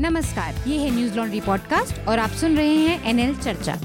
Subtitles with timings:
[0.00, 3.76] नमस्कार, ये है न्यूज़ लॉन्ड्री पॉडकास्ट और आप सुन रहे हैं एनएल चर्चा।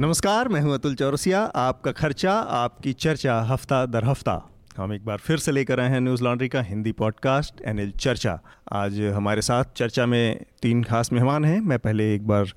[0.00, 5.18] नमस्कार, मैं हूँ अतुल चौरसिया, आपका खर्चा, आपकी चर्चा हफ़्ता दर हफ़्ता। हम एक बार
[5.18, 8.38] फिर से लेकर आए हैं न्यूज़ लॉन्ड्री का हिंदी पॉडकास्ट, एनएल चर्चा।
[8.72, 12.52] आज हमारे साथ चर्चा में तीन खास मेहमान हैं। मैं पहले एक बार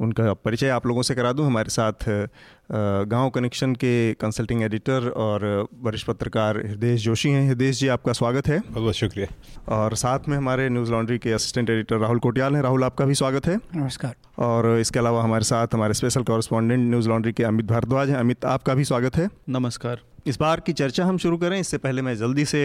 [0.00, 2.28] उनका परिचय आप लोगों से करा दूँ। हमारे साथ
[2.70, 5.44] गाँव कनेक्शन के कंसल्टिंग एडिटर और
[5.82, 10.28] वरिष्ठ पत्रकार हृदय जोशी हैं। हृदय जी आपका स्वागत है। बहुत बहुत शुक्रिया। और साथ
[10.28, 13.56] में हमारे न्यूज़ लॉन्ड्री के असिस्टेंट एडिटर राहुल कोटियाल हैं। राहुल आपका भी स्वागत है।
[13.76, 18.16] नमस्कार। और इसके अलावा हमारे साथ हमारे स्पेशल कॉरेस्पॉन्डेंट न्यूज़ लॉन्ड्री के अमित भारद्वाज हैं।
[18.16, 22.02] अमित आपका भी स्वागत है। नमस्कार। इस बार की चर्चा हम शुरू करें। इससे पहले
[22.02, 22.60] मैं जल्दी से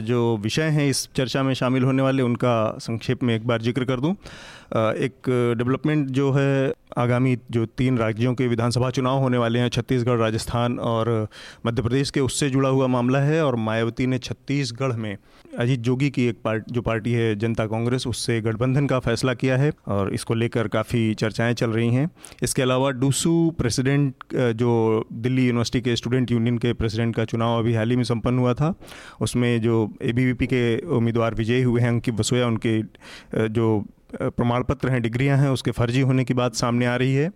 [0.00, 3.84] जो विषय हैं इस चर्चा में शामिल होने वाले उनका संक्षेप में एक बार ज़िक्र
[3.84, 4.12] कर दूँ।
[4.96, 10.18] एक डेवलपमेंट जो है आगामी जो तीन राज्यों के विधानसभा चुनाव होने वाले हैं, छत्तीसगढ़,
[10.18, 11.28] राजस्थान और
[11.66, 15.16] मध्य प्रदेश के, उससे जुड़ा हुआ मामला है और मायावती ने छत्तीसगढ़ में
[15.58, 19.56] अजीत जोगी की एक पार्ट, जो पार्टी है जनता कांग्रेस, उससे गठबंधन का फैसला किया
[19.56, 22.08] है और इसको लेकर काफ़ी चर्चाएँ चल रही हैं।
[22.42, 27.74] इसके अलावा डूसू प्रेसिडेंट जो दिल्ली यूनिवर्सिटी के स्टूडेंट यूनियन के प्रेसिडेंट का चुनाव अभी
[27.74, 28.74] हाल ही में संपन्न हुआ था,
[29.20, 32.80] उसमें जो एबीवीपी के उम्मीदवार विजयी हुए हैं, अंकित बसोया, उनके
[33.48, 37.30] जो प्रमाण पत्र हैं, डिग्रियाँ हैं, उसके फर्जी होने की बात सामने आ रही है।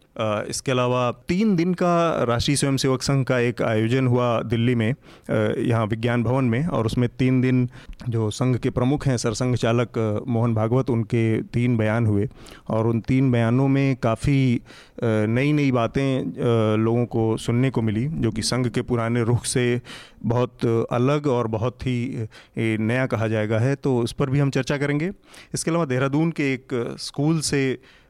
[0.48, 5.86] इसके अलावा तीन दिन का राष्ट्रीय स्वयंसेवक संघ का एक आयोजन हुआ दिल्ली में यहाँ
[5.86, 7.68] विज्ञान भवन में, और उसमें तीन दिन
[8.08, 12.28] जो संघ के प्रमुख हैं, सरसंघ चालक मोहन भागवत, उनके तीन बयान हुए।
[12.68, 14.60] और उन तीन बयानों में काफ़ी
[15.02, 19.80] नई नई बातें लोगों को सुनने को मिली, जो कि संघ के पुराने रुख से
[20.24, 24.76] बहुत अलग और बहुत ही नया कहा जाएगा है। तो उस पर भी हम चर्चा
[24.78, 25.10] करेंगे।
[25.54, 27.60] इसके अलावा देहरादून के एक स्कूल से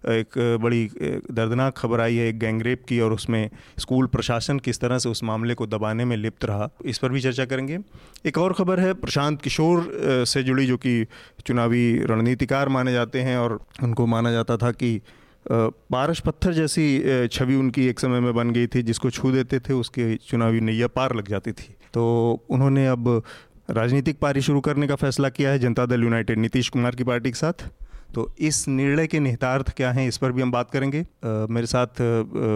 [0.06, 0.84] एक बड़ी
[1.30, 5.22] दर्दनाक खबर आई है एक गैंगरेप की और उसमें स्कूल प्रशासन किस तरह से उस
[5.24, 7.78] मामले को दबाने में लिप्त रहा, इस पर भी चर्चा करेंगे।
[8.27, 11.06] एक और खबर है, प्रशांत किशोर से जुड़ी जो कि
[11.46, 15.00] चुनावी रणनीतिकार माने जाते हैं और उनको माना जाता था कि
[15.46, 19.73] पारस पत्थर जैसी छवि उनकी एक समय में बन गई थी, जिसको छू देते थे,
[19.73, 22.05] उसके चुनावी नैया पार लग जाती थी। तो
[22.50, 23.23] उन्होंने अब
[23.70, 27.30] राजनीतिक पारी शुरू करने का फैसला किया है, जनता दल यूनाइटेड नीतीश कुमार की पार्टी
[27.30, 27.68] के साथ।
[28.14, 31.67] तो इस निर्णय के निहितार्थ क्या हैं इस पर भी हम बात करेंगे। आ, मेरे
[31.67, 32.01] साथ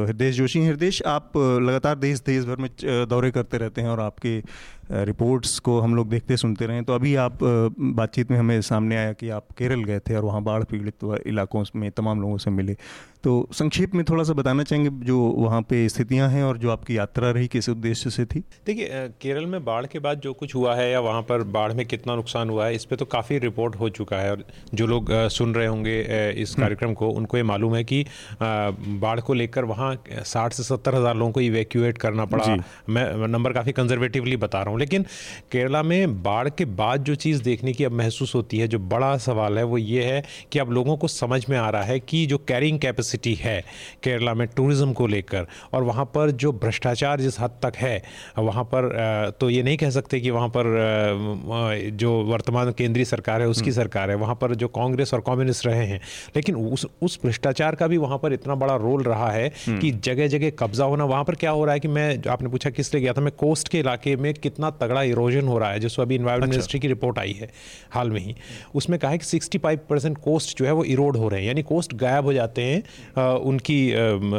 [0.06, 4.42] हृदय जोशी हृदय आप लगातार देश देश भर में दौरे करते रहते हैं और आपके
[4.90, 9.12] रिपोर्ट्स को हम लोग देखते सुनते रहे तो अभी आप बातचीत में हमें सामने आया
[9.12, 12.76] कि आप केरल गए थे और वहाँ बाढ़ पीड़ित इलाकों में तमाम लोगों से मिले।
[13.24, 16.96] तो संक्षेप में थोड़ा सा बताना चाहेंगे जो वहाँ पे स्थितियाँ हैं और जो आपकी
[16.96, 18.42] यात्रा रही किस उद्देश्य से थी?
[18.66, 21.84] देखिए केरल में बाढ़ के बाद जो कुछ हुआ है या वहाँ पर बाढ़ में
[21.86, 24.44] कितना नुकसान हुआ है इस पर तो काफ़ी रिपोर्ट हो चुका है। और
[24.74, 26.00] जो लोग सुन रहे होंगे
[26.32, 28.04] इस हम्म। कार्यक्रम को उनको ये मालूम है कि
[28.42, 32.56] बाढ़ को लेकर वहाँ साठ से सत्तर हज़ार लोगों को इवेक्यूएट करना पड़ा।
[32.88, 35.02] मैं नंबर काफ़ी कंजर्वेटिवली बता रहा हूँ लेकिन
[35.52, 39.16] केरला में बाढ़ के बाद जो चीज़ देखने की अब महसूस होती है जो बड़ा
[39.18, 40.22] सवाल है वो ये है
[40.52, 43.60] कि अब लोगों को समझ में आ रहा है कि जो कैरिंग कैपेसिटी है
[44.04, 48.02] केरला में टूरिज़्म को लेकर और वहाँ पर जो भ्रष्टाचार जिस हद तक है
[48.40, 48.90] वहाँ पर
[49.40, 53.74] तो ये नहीं कह सकते कि वहाँ पर जो वर्तमान केंद्रीय सरकार है उसकी हम्म।
[53.74, 56.00] सरकार है वहाँ पर जो कांग्रेस और कम्युनिस्ट रहे हैं
[56.36, 59.90] लेकिन उस उस भ्रष्टाचार का भी वहाँ पर इतना बड़ा रोल रहा है हम्म। कि
[60.04, 62.92] जगह जगह कब्जा होना वहाँ पर क्या हो रहा है कि मैं आपने पूछा किस
[62.94, 66.02] लिए गया था मैं कोस्ट के इलाके में कितना तगड़ा इरोजन हो रहा है जिसको
[66.02, 67.48] अभी इन्वायरमेंट मिनिस्ट्री अच्छा। की रिपोर्ट आई है
[67.90, 68.34] हाल में ही
[68.74, 71.46] उसमें कहा है कि सिक्सटी फाइव परसेंट कोस्ट जो है वो इरोड हो रहे हैं
[71.48, 73.78] यानी कोस्ट गायब हो जाते हैं उनकी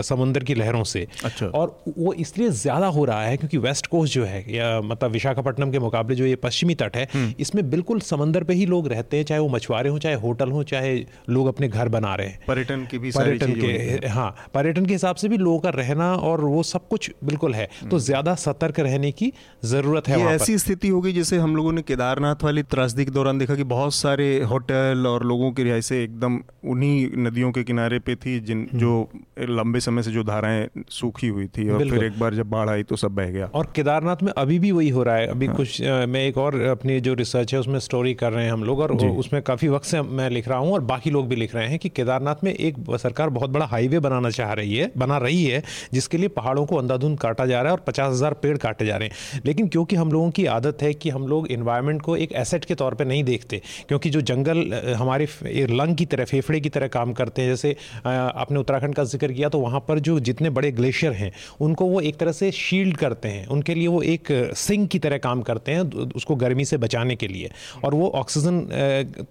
[0.03, 4.13] समुंदर की लहरों से अच्छा। और वो इसलिए ज़्यादा हो रहा है क्योंकि वेस्ट कोस्ट
[4.13, 8.00] जो है या मतलब विशाखापट्टनम के मुकाबले जो ये पश्चिमी तट है हम्म। इसमें बिल्कुल
[8.03, 10.96] समंदर पे ही लोग रहते हैं चाहे वो मछुआरे हों चाहे होटल हों चाहे
[11.29, 15.16] लोग अपने घर बना रहे हैं पर्यटन की भी पर्यटन के हाँ पर्यटन के हिसाब
[15.16, 18.79] से भी लोगों का रहना और वो सब कुछ बिल्कुल है तो हम्म। ज़्यादा सतर्क
[18.81, 19.31] रहने की
[19.66, 23.38] ज़रूरत है ऐसी स्थिति हो गई जैसे हम लोगों ने केदारनाथ वाली त्रासदी के दौरान
[23.38, 28.00] देखा कि बहुत सारे होटल और लोगों की रिहाई से एकदम उन्हीं नदियों के किनारे
[28.00, 29.09] पे थी जिन हम्म। जो
[29.50, 32.84] लंबे समय से जो धाराएँ सूखी हुई थी और फिर एक बार जब बाढ़ आई
[32.84, 35.56] तो सब बह गया। और केदारनाथ में अभी भी वही हो रहा है। अभी हाँ।
[35.56, 38.79] कुछ मैं एक और अपनी जो रिसर्च है उसमें स्टोरी कर रहे हैं हम लोग
[38.79, 41.67] और उसमें काफ़ी वक्त से मैं लिख रहा हूँ और बाकी लोग भी लिख रहे
[41.67, 45.43] हैं कि केदारनाथ में एक सरकार बहुत बड़ा हाईवे बनाना चाह रही है बना रही
[45.46, 48.85] है जिसके लिए पहाड़ों को अंधाधुंध काटा जा रहा है और पचास हज़ार पेड़ काटे
[48.85, 52.16] जा रहे हैं। लेकिन क्योंकि हम लोगों की आदत है कि हम लोग इन्वायरमेंट को
[52.17, 55.28] एक एसेट के तौर पर नहीं देखते, क्योंकि जो जंगल हमारे
[55.72, 57.75] लंग की तरह, फेफड़े की तरह काम करते हैं, जैसे
[58.05, 61.31] आपने उत्तराखंड का ज़िक्र किया तो वहाँ पर जो जितने बड़े ग्लेशियर हैं,
[61.61, 65.17] उनको वो एक तरह से शील्ड करते हैं, उनके लिए वो एक सिंक की तरह
[65.19, 67.49] काम करते हैं उसको गर्मी से बचाने के लिए।
[67.85, 68.61] और वो ऑक्सीजन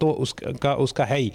[0.00, 1.32] तो उसका उसका है ही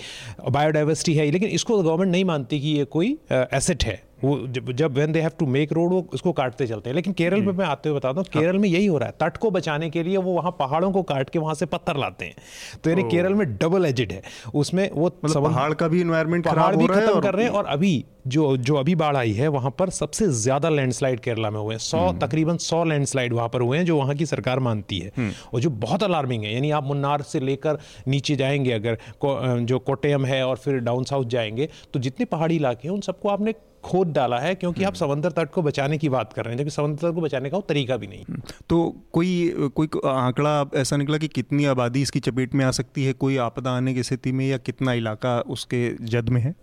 [0.49, 4.71] बायोडाइवर्सिटी है ही, लेकिन इसको गवर्नमेंट नहीं मानती कि ये कोई एसेट है। वो जब
[4.73, 7.51] जब when they have to make road वो उसको काटते चलते हैं। लेकिन केरल में
[7.53, 10.03] मैं आते हुए बताता हूँ केरल में यही हो रहा है। तट को बचाने के
[10.03, 12.35] लिए वो वहाँ पहाड़ों को काट के वहाँ से पत्थर लाते हैं।
[12.83, 14.21] तो यानी केरल में डबल एजिड है।
[14.55, 18.03] उसमें वो मतलब पहाड़ का भी इन्वायरमेंट पहाड़ भी खत्म कर रहे हैं और अभी
[18.27, 21.79] जो जो अभी बाढ़ आई है वहाँ पर सबसे ज़्यादा लैंडस्लाइड केरला में हुए हैं।
[21.79, 25.11] सौ हम्म। तकरीबन सौ लैंडस्लाइड वहाँ पर हुए हैं जो वहाँ की सरकार मानती है।
[25.17, 28.97] हम्म। और जो बहुत अलार्मिंग है यानी आप मुन्नार से लेकर नीचे जाएँगे अगर
[29.63, 33.29] जो कोटेयम है और फिर डाउन साउथ जाएँगे तो जितने पहाड़ी इलाके हैं उन सबको
[33.29, 36.59] आपने खोद डाला है क्योंकि आप समंदर तट को बचाने की बात कर रहे हैं
[36.59, 41.17] जबकि समंदर तट को बचाने का तरीका भी नहीं तो कोई कोई आंकड़ा ऐसा निकला
[41.17, 44.47] कि कितनी आबादी इसकी चपेट में आ सकती है कोई आपदा आने की स्थिति में
[44.47, 46.55] या कितना इलाका उसके जद में है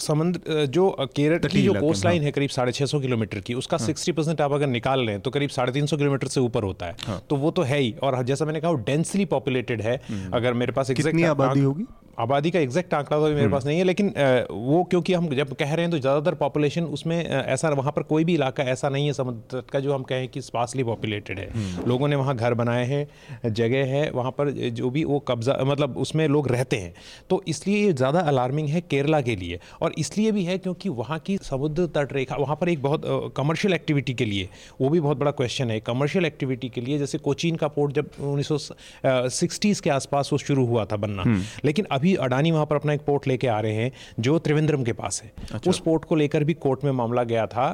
[0.00, 3.54] समुद्र जो केरल की जो कोस्ट लाइन हाँ। है करीब साढ़े छः सौ किलोमीटर की
[3.54, 6.40] उसका सिक्सटी हाँ। परसेंट आप अगर निकाल लें तो करीब साढ़े तीन सौ किलोमीटर से
[6.40, 9.82] ऊपर होता है हाँ। तो वो तो है ही और जैसा मैंने कहा डेंसली पॉपुलेटेड
[9.82, 11.86] है हम्म। अगर मेरे पास कितनी आबादी होगी
[12.18, 14.08] आबादी का एग्जैक्ट आंकड़ा तो मेरे हम्म। पास नहीं है लेकिन
[14.50, 18.24] वो क्योंकि हम जब कह रहे हैं तो ज़्यादातर पॉपुलेशन उसमें ऐसा वहाँ पर कोई
[18.24, 21.48] भी इलाका ऐसा नहीं है समुद्र तट का जो हम कहें कि स्पासली पॉपुलेटेड है
[21.50, 25.56] हम्म। लोगों ने वहाँ घर बनाए हैं जगह है वहाँ पर जो भी वो कब्जा
[25.62, 26.92] मतलब उसमें लोग रहते हैं
[27.30, 31.18] तो इसलिए ये ज़्यादा अलार्मिंग है केरला के लिए और इसलिए भी है क्योंकि वहाँ
[31.20, 34.48] की समुद्र तट रेखा वहाँ पर एक बहुत कमर्शियल एक्टिविटी के लिए
[34.80, 38.10] वो भी बहुत बड़ा क्वेश्चन है कमर्शियल एक्टिविटी के लिए जैसे कोचीन का पोर्ट जब
[38.22, 42.92] उन्नीस के आसपास वो शुरू हुआ था बनना हम्म। लेकिन अभी अडानी वहाँ पर अपना
[42.92, 43.90] एक पोर्ट लेके आ रहे हैं
[44.20, 47.44] जो त्रिवेंद्रम के पास है। अच्छा। उस पोर्ट को लेकर भी कोर्ट में मामला गया
[47.46, 47.66] था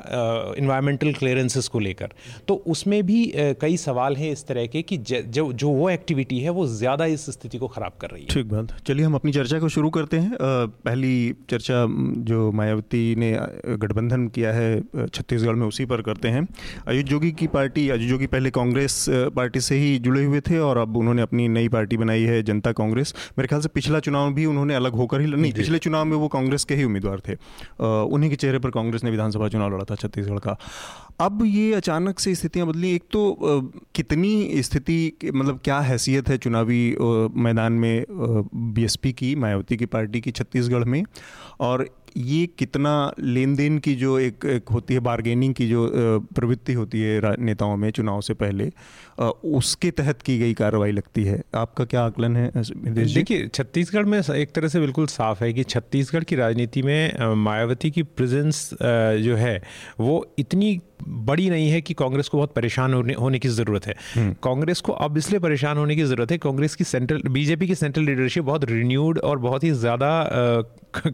[0.58, 2.12] इन्वायरमेंटल क्लियरेंसेस को लेकर।
[2.48, 3.20] तो उसमें भी
[3.60, 7.24] कई सवाल हैं इस तरह के कि जो जो वो एक्टिविटी है वो ज़्यादा इस
[7.30, 10.18] स्थिति को ख़राब कर रही है। ठीक बात। चलिए हम अपनी चर्चा को शुरू करते
[10.18, 11.14] हैं। पहली
[11.50, 11.84] चर्चा
[12.28, 13.32] जो मायावती ने
[13.78, 14.68] गठबंधन किया है
[15.06, 16.46] छत्तीसगढ़ में उसी पर करते हैं।
[16.88, 19.04] अयुत जोगी की पार्टी अयुत जोगी पहले कांग्रेस
[19.36, 22.72] पार्टी से ही जुड़े हुए थे और अब उन्होंने अपनी नई पार्टी बनाई है जनता
[22.74, 26.16] कांग्रेस। मेरे ख्याल से पिछला चुनाव भी उन्होंने अलग होकर ही नहीं पिछले चुनाव में
[26.16, 27.34] वो कांग्रेस के ही उम्मीदवार थे।
[27.82, 30.56] उन्हीं के चेहरे पर कांग्रेस ने विधानसभा चुनाव लड़ा था छत्तीसगढ़ का।
[31.20, 33.36] अब ये अचानक से स्थितियाँ बदली। एक तो
[33.94, 36.96] कितनी स्थिति मतलब क्या हैसियत है चुनावी
[37.42, 41.02] मैदान में बीएसपी की मायावती की पार्टी की छत्तीसगढ़ में?
[41.60, 45.90] और ये कितना लेन देन की जो एक, एक होती है बारगेनिंग की जो
[46.34, 48.70] प्रवृत्ति होती है नेताओं में चुनाव से पहले
[49.18, 52.50] उसके तहत की गई कार्रवाई लगती है आपका क्या आकलन है
[52.94, 57.90] देखिए छत्तीसगढ़ में एक तरह से बिल्कुल साफ़ है कि छत्तीसगढ़ की राजनीति में मायावती
[57.90, 58.68] की प्रेजेंस
[59.20, 59.60] जो है
[60.00, 63.94] वो इतनी बड़ी नहीं है कि कांग्रेस को बहुत परेशान होने होने की ज़रूरत है
[64.14, 67.74] हम्म। कांग्रेस को अब इसलिए परेशान होने की ज़रूरत है कांग्रेस की सेंट्रल बीजेपी की
[67.74, 70.10] सेंट्रल लीडरशिप बहुत रिन्यूड और बहुत ही ज़्यादा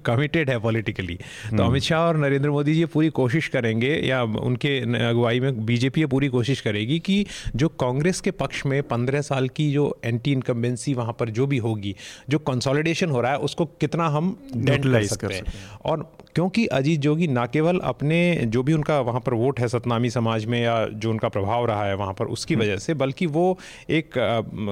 [0.05, 4.23] कमिटेड है पॉलिटिकली तो हम्म। अमित शाह और नरेंद्र मोदी जी पूरी कोशिश करेंगे या
[4.23, 7.25] उनके अगुवाई में बीजेपी पूरी कोशिश करेगी कि
[7.57, 11.59] जो कांग्रेस के पक्ष में पंद्रह साल की जो एंटी इनकम्बेंसी वहाँ पर जो भी
[11.59, 11.95] होगी
[12.29, 16.03] जो कंसोलिडेशन हो रहा है उसको कितना हम डेंटलाइज कर सकते हैं और
[16.35, 20.45] क्योंकि अजीत जोगी ना केवल अपने जो भी उनका वहाँ पर वोट है सतनामी समाज
[20.45, 23.47] में या जो उनका प्रभाव रहा है वहाँ पर उसकी हम्म। वजह से बल्कि वो
[23.91, 24.11] एक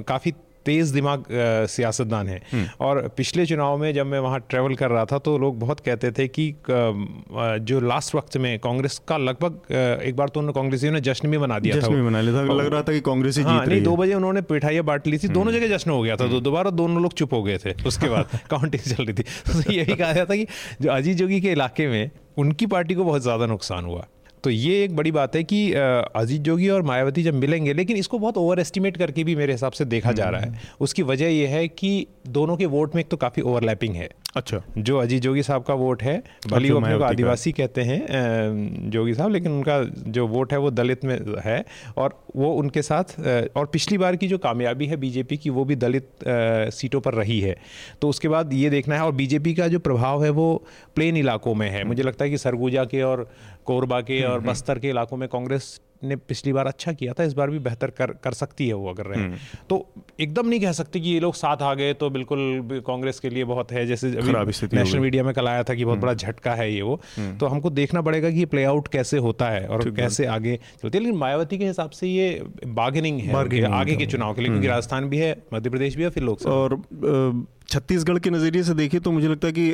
[0.09, 0.33] काफ़ी
[0.67, 1.25] तेज दिमाग
[1.71, 5.37] सियासतदान है। हम्म। और पिछले चुनाव में जब मैं वहाँ ट्रैवल कर रहा था तो
[5.39, 6.55] लोग बहुत कहते थे कि
[7.63, 9.73] जो लास्ट वक्त में कांग्रेस का लगभग
[10.05, 12.55] एक बार तो उन्होंने कांग्रेसियों ने जश्न भी मना दिया जश्न था मना लिया था।
[12.55, 15.19] लग रहा था कि कांग्रेस ही हाँ, जीत नहीं दो बजे उन्होंने पिठाइयाँ बांट ली
[15.19, 17.59] थी। दोनों हम्म। जगह जश्न हो गया था। तो। दोबारा दोनों लोग चुप हो गए
[17.59, 20.47] थे। उसके बाद काउंटिंग चल रही थी। तो यही कहा जाता कि
[20.83, 24.07] जो अजीत जोगी के इलाके में उनकी पार्टी को बहुत ज़्यादा नुकसान हुआ।
[24.45, 28.19] तो ये एक बड़ी बात है कि अजीत जोगी और मायावती जब मिलेंगे लेकिन इसको
[28.19, 31.27] बहुत ओवर एस्टिमेट करके भी मेरे हिसाब से देखा जा रहा है हम्म। उसकी वजह
[31.27, 35.23] यह है कि दोनों के वोट में एक तो काफ़ी ओवरलैपिंग है अच्छा। जो अजीत
[35.23, 39.53] जोगी साहब का वोट है भली वो अपने को आदिवासी कहते हैं जोगी साहब लेकिन
[39.53, 41.65] उनका जो वोट है वो दलित में है
[41.97, 43.19] और वो उनके साथ
[43.57, 46.09] और पिछली बार की जो कामयाबी है बीजेपी की वो भी दलित
[46.73, 47.57] सीटों पर रही है।
[48.03, 51.55] तो उसके बाद ये देखना है और बीजेपी का जो प्रभाव है वो प्लेन इलाकों
[51.55, 53.31] में है। मुझे लगता है कि सरगुजा के और
[53.65, 57.13] कोरबा के हम्म, और हम्म। बस्तर के इलाकों में कांग्रेस ने पिछली बार अच्छा किया
[57.13, 59.37] था इस बार भी बेहतर कर कर सकती है वो अगर रहे। हम्म।
[59.71, 59.87] तो
[60.21, 63.45] एकदम नहीं कह सकते कि ये लोग साथ आ गए तो बिल्कुल कांग्रेस के लिए
[63.45, 66.83] बहुत है जैसे नेशनल मीडिया में कल आया था कि बहुत बड़ा झटका है ये
[66.83, 67.01] वो।
[67.41, 70.99] तो हमको देखना पड़ेगा कि ये प्ले आउट कैसे होता है और कैसे आगे चलती
[70.99, 74.69] है। लेकिन मायावती के हिसाब से ये बार्गेनिंग है आगे के चुनाव के लिए क्योंकि
[74.69, 79.01] राजस्थान भी है मध्य प्रदेश भी है फिर लोकसभा। और छत्तीसगढ़ के नज़रिए से देखें
[79.01, 79.67] तो मुझे लगता है कि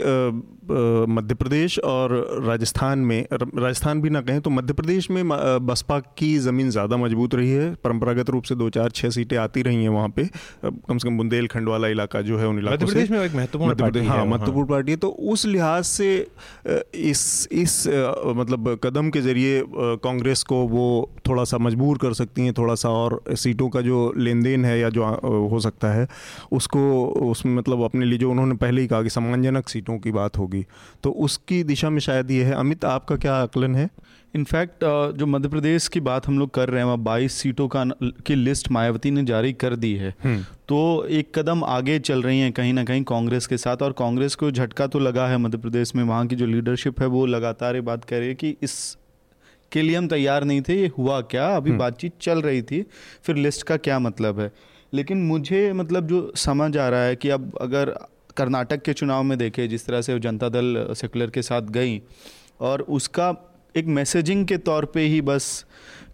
[1.12, 2.12] मध्य प्रदेश और
[2.44, 5.22] राजस्थान में राजस्थान भी ना कहें तो मध्य प्रदेश में
[5.66, 9.62] बसपा की ज़मीन ज़्यादा मज़बूत रही है। परंपरागत रूप से दो चार छः सीटें आती
[9.62, 10.24] रही हैं वहाँ पे।
[10.64, 13.74] कम से कम बुंदेलखंड वाला इलाका जो है उन इलाकों मध्य प्रदेश में एक महत्वपूर्ण
[13.76, 16.10] पार्टी हाँ महत्वपूर्ण पार्टी है। तो उस लिहाज से
[16.94, 17.76] इस इस
[18.36, 19.62] मतलब कदम के ज़रिए
[20.04, 20.86] कांग्रेस को वो
[21.28, 24.78] थोड़ा सा मजबूर कर सकती हैं थोड़ा सा और सीटों का जो लेन देन है
[24.80, 25.04] या जो
[25.50, 26.06] हो सकता है
[26.52, 26.80] उसको
[27.30, 30.64] उसमें मतलब अपने लिए जो उन्होंने पहले ही कहा कि सम्मानजनक सीटों की बात होगी।
[31.02, 33.88] तो उसकी दिशा में शायद ये है। अमित आपका क्या आकलन है?
[34.34, 34.84] इनफैक्ट
[35.16, 37.84] जो मध्य प्रदेश की बात हम लोग कर रहे हैं वहाँ बाईस सीटों का
[38.26, 42.40] की लिस्ट मायावती ने जारी कर दी है। हम्म। तो एक कदम आगे चल रही
[42.40, 45.58] हैं कहीं ना कहीं कांग्रेस के साथ और कांग्रेस को झटका तो लगा है मध्य
[45.58, 48.56] प्रदेश में। वहाँ की जो लीडरशिप है वो लगातार ये बात कह रही है कि
[48.62, 48.96] इस
[49.72, 51.46] के लिए हम तैयार नहीं थे ये हुआ क्या?
[51.56, 52.84] अभी हम्म। बातचीत चल रही थी।
[53.22, 54.52] फिर लिस्ट का क्या मतलब है?
[54.92, 57.94] लेकिन मुझे मतलब जो समझ आ रहा है कि अब अगर
[58.36, 62.00] कर्नाटक के चुनाव में देखे जिस तरह से जनता दल सेकुलर के साथ गई
[62.60, 63.34] और उसका
[63.74, 65.64] एक मैसेजिंग के तौर पे ही बस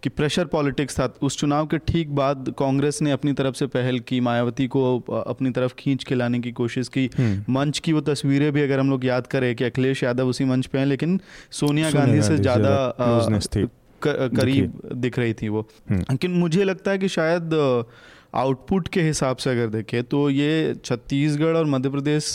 [0.03, 3.99] कि प्रेशर पॉलिटिक्स था उस चुनाव के ठीक बाद कांग्रेस ने अपनी तरफ़ से पहल
[4.01, 4.83] की मायावती को
[5.19, 8.79] अपनी तरफ़ खींच के लाने की कोशिश की हम्म। मंच की वो तस्वीरें भी अगर
[8.79, 11.19] हम लोग याद करें कि अखिलेश यादव उसी मंच पे हैं लेकिन
[11.51, 12.75] सोनिया सोनिया गांधी से ज़्यादा
[14.01, 17.49] करीब दिख रही थी वो हम्म। लेकिन मुझे लगता है कि शायद
[18.35, 22.27] आउटपुट के हिसाब से अगर देखें तो ये छत्तीसगढ़ और मध्य प्रदेश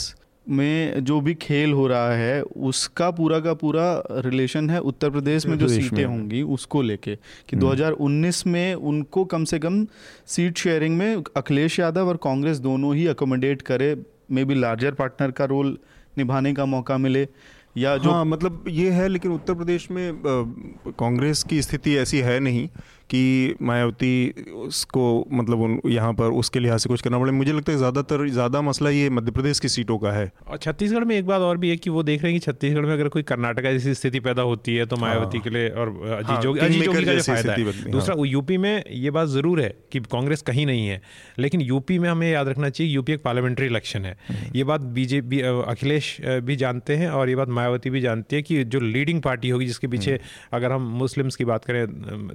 [0.47, 3.85] में जो भी खेल हो रहा है उसका पूरा का पूरा
[4.19, 7.15] रिलेशन है उत्तर प्रदेश में जो सीटें होंगी उसको लेके
[7.49, 9.85] कि 2019 हम्म। में उनको कम से कम
[10.29, 13.95] सीट शेयरिंग में अखिलेश यादव और कांग्रेस दोनों ही अकोमोडेट करे
[14.31, 15.79] मे बी लार्जर पार्टनर का रोल
[16.19, 17.27] निभाने का मौका मिले
[17.77, 20.23] या जो हाँ, मतलब ये है लेकिन उत्तर प्रदेश में
[20.99, 22.69] कांग्रेस की स्थिति ऐसी है नहीं
[23.11, 24.13] कि मायावती
[24.57, 28.29] उसको मतलब उन यहाँ पर उसके लिहाज से कुछ करना पड़े मुझे लगता है ज़्यादातर
[28.31, 31.57] ज़्यादा मसला ये मध्य प्रदेश की सीटों का है और छत्तीसगढ़ में एक बात और
[31.57, 34.21] भी है कि वो देख रहे हैं कि छत्तीसगढ़ में अगर कोई कर्नाटका जैसी स्थिति
[34.21, 37.19] पैदा होती है तो हाँ। मायावती के लिए और अजीत हाँ, जोगी अजीत जोगी का
[37.23, 41.01] फ़ायदा है दूसरा यूपी में ये बात ज़रूर है कि कांग्रेस कहीं नहीं है
[41.39, 44.17] लेकिन यूपी में हमें याद रखना चाहिए यूपी एक पार्लियामेंट्री इलेक्शन है।
[44.57, 48.63] ये बात बीजेपी अखिलेश भी जानते हैं और ये बात मायावती भी जानती है कि
[48.67, 50.19] जो लीडिंग पार्टी होगी जिसके पीछे।
[50.53, 51.87] अगर हम मुस्लिम्स की बात करें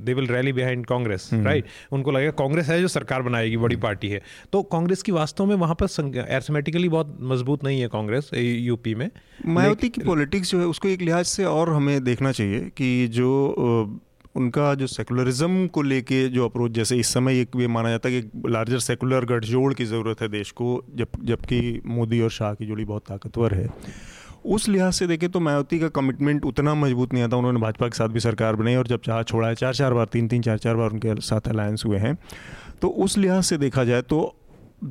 [0.06, 4.10] they will rally behind Congress right उनको लगेगा कांग्रेस है जो सरकार बनाएगी बड़ी पार्टी
[4.10, 4.22] है।
[4.54, 5.88] तो कांग्रेस की वास्तव में वहाँ पर
[6.20, 9.10] एर्थमेटिकली बहुत मज़बूत नहीं है कांग्रेस यूपी में।
[9.46, 13.30] मायावती की पॉलिटिक्स जो है उसको एक लिहाज से और हमें देखना चाहिए कि जो
[14.36, 18.22] उनका जो सेकुलरिज्म को लेके जो अप्रोच जैसे इस समय एक ये माना जाता है
[18.22, 22.66] कि लार्जर सेकुलर गठजोड़ की ज़रूरत है देश को जब जबकि मोदी और शाह की
[22.66, 23.68] जोड़ी बहुत ताकतवर है।
[24.46, 27.98] उस लिहाज से देखें तो मायावती का कमिटमेंट उतना मज़बूत नहीं आता। उन्होंने भाजपा के
[27.98, 30.58] साथ भी सरकार बनाई और जब चाह छोड़ा है चार चार बार तीन तीन चार
[30.58, 32.18] चार बार उनके साथ अलायंस हुए हैं।
[32.82, 34.36] तो उस लिहाज से देखा जाए तो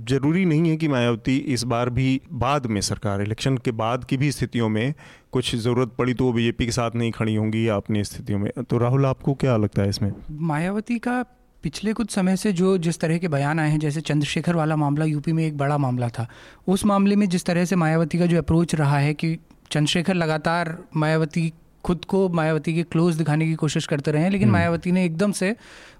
[0.08, 4.16] ज़रूरी नहीं है कि मायावती इस बार भी बाद में सरकार इलेक्शन के बाद की
[4.16, 4.94] भी स्थितियों में
[5.32, 8.50] कुछ ज़रूरत पड़ी तो वो बीजेपी के साथ नहीं खड़ी होंगी या अपनी स्थितियों में।
[8.60, 10.12] तो राहुल, आपको क्या लगता है इसमें?
[10.30, 11.22] मायावती का
[11.64, 15.04] पिछले कुछ समय से जो जिस तरह के बयान आए हैं जैसे चंद्रशेखर वाला मामला
[15.04, 16.26] यूपी में एक बड़ा मामला था
[16.68, 19.38] उस मामले में जिस तरह से मायावती का जो अप्रोच रहा है कि
[19.70, 21.52] चंद्रशेखर लगातार मायावती
[21.84, 25.04] खुद को मायावती के क्लोज दिखाने की कोशिश करते रहे हैं लेकिन हम्म। मायावती ने
[25.04, 25.54] एकदम से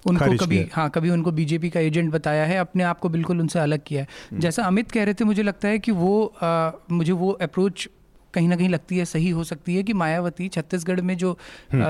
[0.07, 3.59] उनको कभी हाँ कभी उनको बीजेपी का एजेंट बताया है अपने आप को बिल्कुल उनसे
[3.59, 6.71] अलग किया है हम्म। जैसा अमित कह रहे थे मुझे लगता है कि वो आ,
[6.91, 7.89] मुझे वो अप्रोच
[8.35, 11.37] कहीं ना कहीं लगती है सही हो सकती है कि मायावती छत्तीसगढ़ में जो आ,
[11.73, 11.85] हम्म।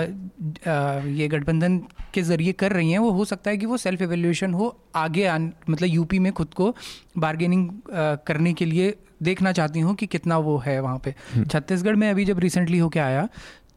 [0.66, 1.78] आ, ये गठबंधन
[2.14, 5.26] के ज़रिए कर रही हैं वो हो सकता है कि वो सेल्फ एवेल्यूएशन हो आगे
[5.28, 6.74] आन मतलब यूपी में खुद को
[7.18, 7.70] बार्गेनिंग
[8.26, 12.10] करने के लिए देखना चाहती हूँ कि कितना वो है वहाँ पे हम्म। छत्तीसगढ़ में
[12.10, 13.28] अभी जब रिसेंटली होके आया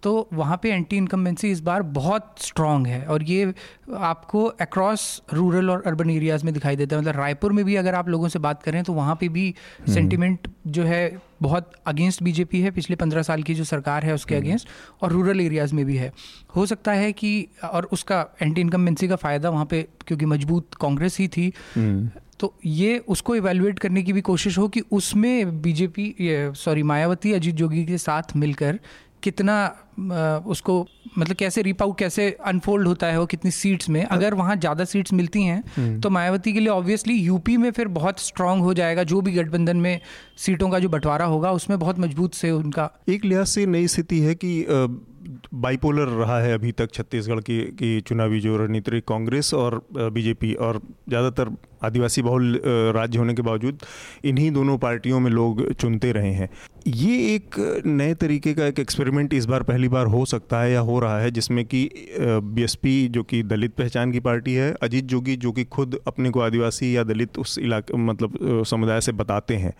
[0.03, 3.53] तो वहाँ पे एंटी इनकम्बेंसी इस बार बहुत स्ट्रॉन्ग है और ये
[4.05, 7.95] आपको अक्रॉस रूरल और अर्बन एरियाज़ में दिखाई देता है मतलब रायपुर में भी अगर
[7.95, 9.53] आप लोगों से बात करें तो वहाँ पे भी
[9.87, 11.01] सेंटिमेंट हम्म। जो है
[11.41, 15.11] बहुत अगेंस्ट बीजेपी है पिछले पंद्रह साल की जो सरकार है उसके अगेंस्ट हम्म। और
[15.11, 16.11] रूरल एरियाज़ में भी है
[16.55, 17.31] हो सकता है कि
[17.65, 21.51] और उसका एंटी इनकम्बेंसी का फ़ायदा वहाँ पे क्योंकि मज़बूत कांग्रेस ही थी
[22.39, 26.15] तो ये उसको इवेलुएट करने की भी कोशिश हो कि उसमें बीजेपी
[26.55, 28.79] सॉरी मायावती अजीत जोगी के साथ मिलकर
[29.29, 29.55] कितना
[30.47, 30.85] उसको
[31.17, 35.13] मतलब कैसे रिपाउट कैसे अनफोल्ड होता है वो कितनी सीट्स में। अगर वहाँ ज़्यादा सीट्स
[35.13, 39.03] मिलती हैं हम्म। तो मायावती के लिए ऑब्वियसली यूपी में फिर बहुत स्ट्रांग हो जाएगा।
[39.05, 39.99] जो भी गठबंधन में
[40.37, 44.19] सीटों का जो बंटवारा होगा उसमें बहुत मज़बूत से उनका। एक लिहाज से नई स्थिति
[44.19, 44.65] है कि
[45.55, 50.81] बाइपोलर रहा है अभी तक छत्तीसगढ़ की की चुनावी जो रणनीति कांग्रेस और बीजेपी और
[51.09, 51.49] ज़्यादातर
[51.83, 52.61] आदिवासी बहुल
[52.95, 53.79] राज्य होने के बावजूद
[54.25, 56.49] इन्हीं दोनों पार्टियों में लोग चुनते रहे हैं।
[56.87, 60.79] ये एक नए तरीके का एक एक्सपेरिमेंट इस बार पहली बार हो सकता है या
[60.79, 61.89] हो रहा है, जिसमें कि
[62.19, 66.39] बीएसपी जो कि दलित पहचान की पार्टी है, अजीत जोगी, जो कि खुद अपने को
[66.39, 69.73] आदिवासी या दलित उस इलाके मतलब समुदाय से बताते हैं।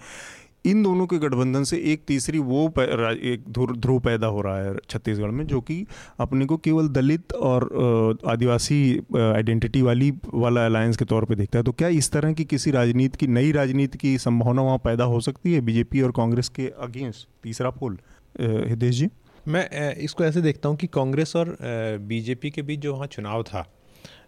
[0.68, 5.32] इन दोनों के गठबंधन से एक तीसरी वो एक ध्रुव पैदा हो रहा है छत्तीसगढ़
[5.32, 5.86] में, जो कि
[6.20, 8.80] अपने को केवल दलित और आदिवासी
[9.18, 12.72] आइडेंटिटी वाली, वाला अलायंस के तौर पे देखता है। तो क्या इस तरह की किसी
[12.72, 16.68] राजनीति की, नई राजनीति की संभावना वहाँ पैदा हो सकती है बीजेपी और कांग्रेस के
[16.82, 17.98] अगेंस्ट तीसरा पोल
[18.40, 19.10] हितेश जी।
[19.48, 21.58] मैं इसको ऐसे देखता हूँ कि कांग्रेस और
[22.02, 23.66] बीजेपी के बीच जो वहाँ चुनाव था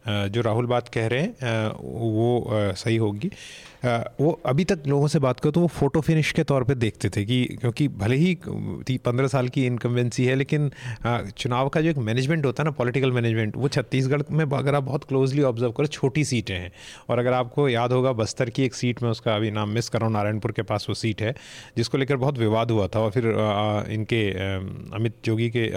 [0.09, 1.67] जो राहुल बात कह रहे हैं
[2.03, 2.47] वो
[2.77, 3.31] सही होगी।
[4.21, 7.09] वो अभी तक लोगों से बात करो तो वो फ़ोटो फिनिश के तौर पे देखते
[7.09, 8.33] थे कि क्योंकि भले ही
[8.89, 10.69] थी पंद्रह साल की इनकम्बेंसी है लेकिन
[11.37, 14.83] चुनाव का जो एक मैनेजमेंट होता है ना पॉलिटिकल मैनेजमेंट वो छत्तीसगढ़ में अगर आप
[14.83, 16.71] बहुत क्लोजली ऑब्ज़र्व करो छोटी सीटें हैं।
[17.09, 20.09] और अगर आपको याद होगा बस्तर की एक सीट में उसका अभी नाम मिस करो
[20.09, 21.33] नारायणपुर के पास वो सीट है
[21.77, 23.27] जिसको लेकर बहुत विवाद हुआ था और फिर
[23.93, 24.21] इनके
[24.95, 25.67] अमित जोगी के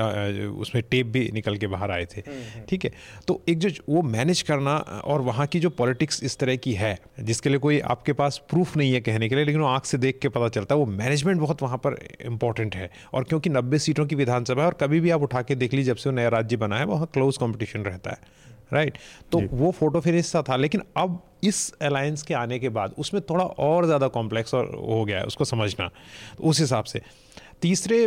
[0.49, 2.93] उसमें टेप भी निकल के बाहर आए थे। हम्म, हम्म। ठीक है?
[3.29, 6.99] तो एक जो वो मैनेज करना और वहाँ की जो पॉलिटिक्स इस तरह की है
[7.21, 9.99] जिसके लिए कोई आपके पास प्रूफ नहीं है कहने के लिए लेकिन वो आँख से
[9.99, 13.79] देख के पता चलता है वो मैनेजमेंट बहुत वहाँ पर इंपॉर्टेंट है। और क्योंकि नब्बे
[13.79, 16.17] सीटों की विधानसभा है और कभी भी आप उठा के देख लीजिए जब से वो
[16.17, 18.41] नया राज्य बना है वहाँ क्लोज कॉम्पिटिशन रहता है
[18.73, 18.99] राइट
[19.33, 23.23] तो वो फ़ोटो फिर सा था लेकिन अब इस अलायंस के आने के बाद उसमें
[23.31, 25.91] थोड़ा और ज़्यादा कॉम्प्लेक्स और हो गया है उसको समझना
[26.41, 27.01] उस हिसाब से।
[27.63, 28.07] तीसरे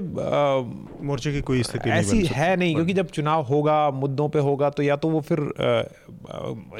[1.05, 4.69] मोर्चे की कोई स्थिति ऐसी नहीं है नहीं क्योंकि जब चुनाव होगा मुद्दों पे होगा
[4.69, 5.37] तो या तो वो फिर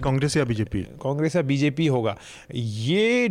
[0.04, 0.82] कांग्रेस या बीजेपी?
[0.84, 2.18] कांग्रेस या बीजेपी होगा।
[2.54, 3.28] ये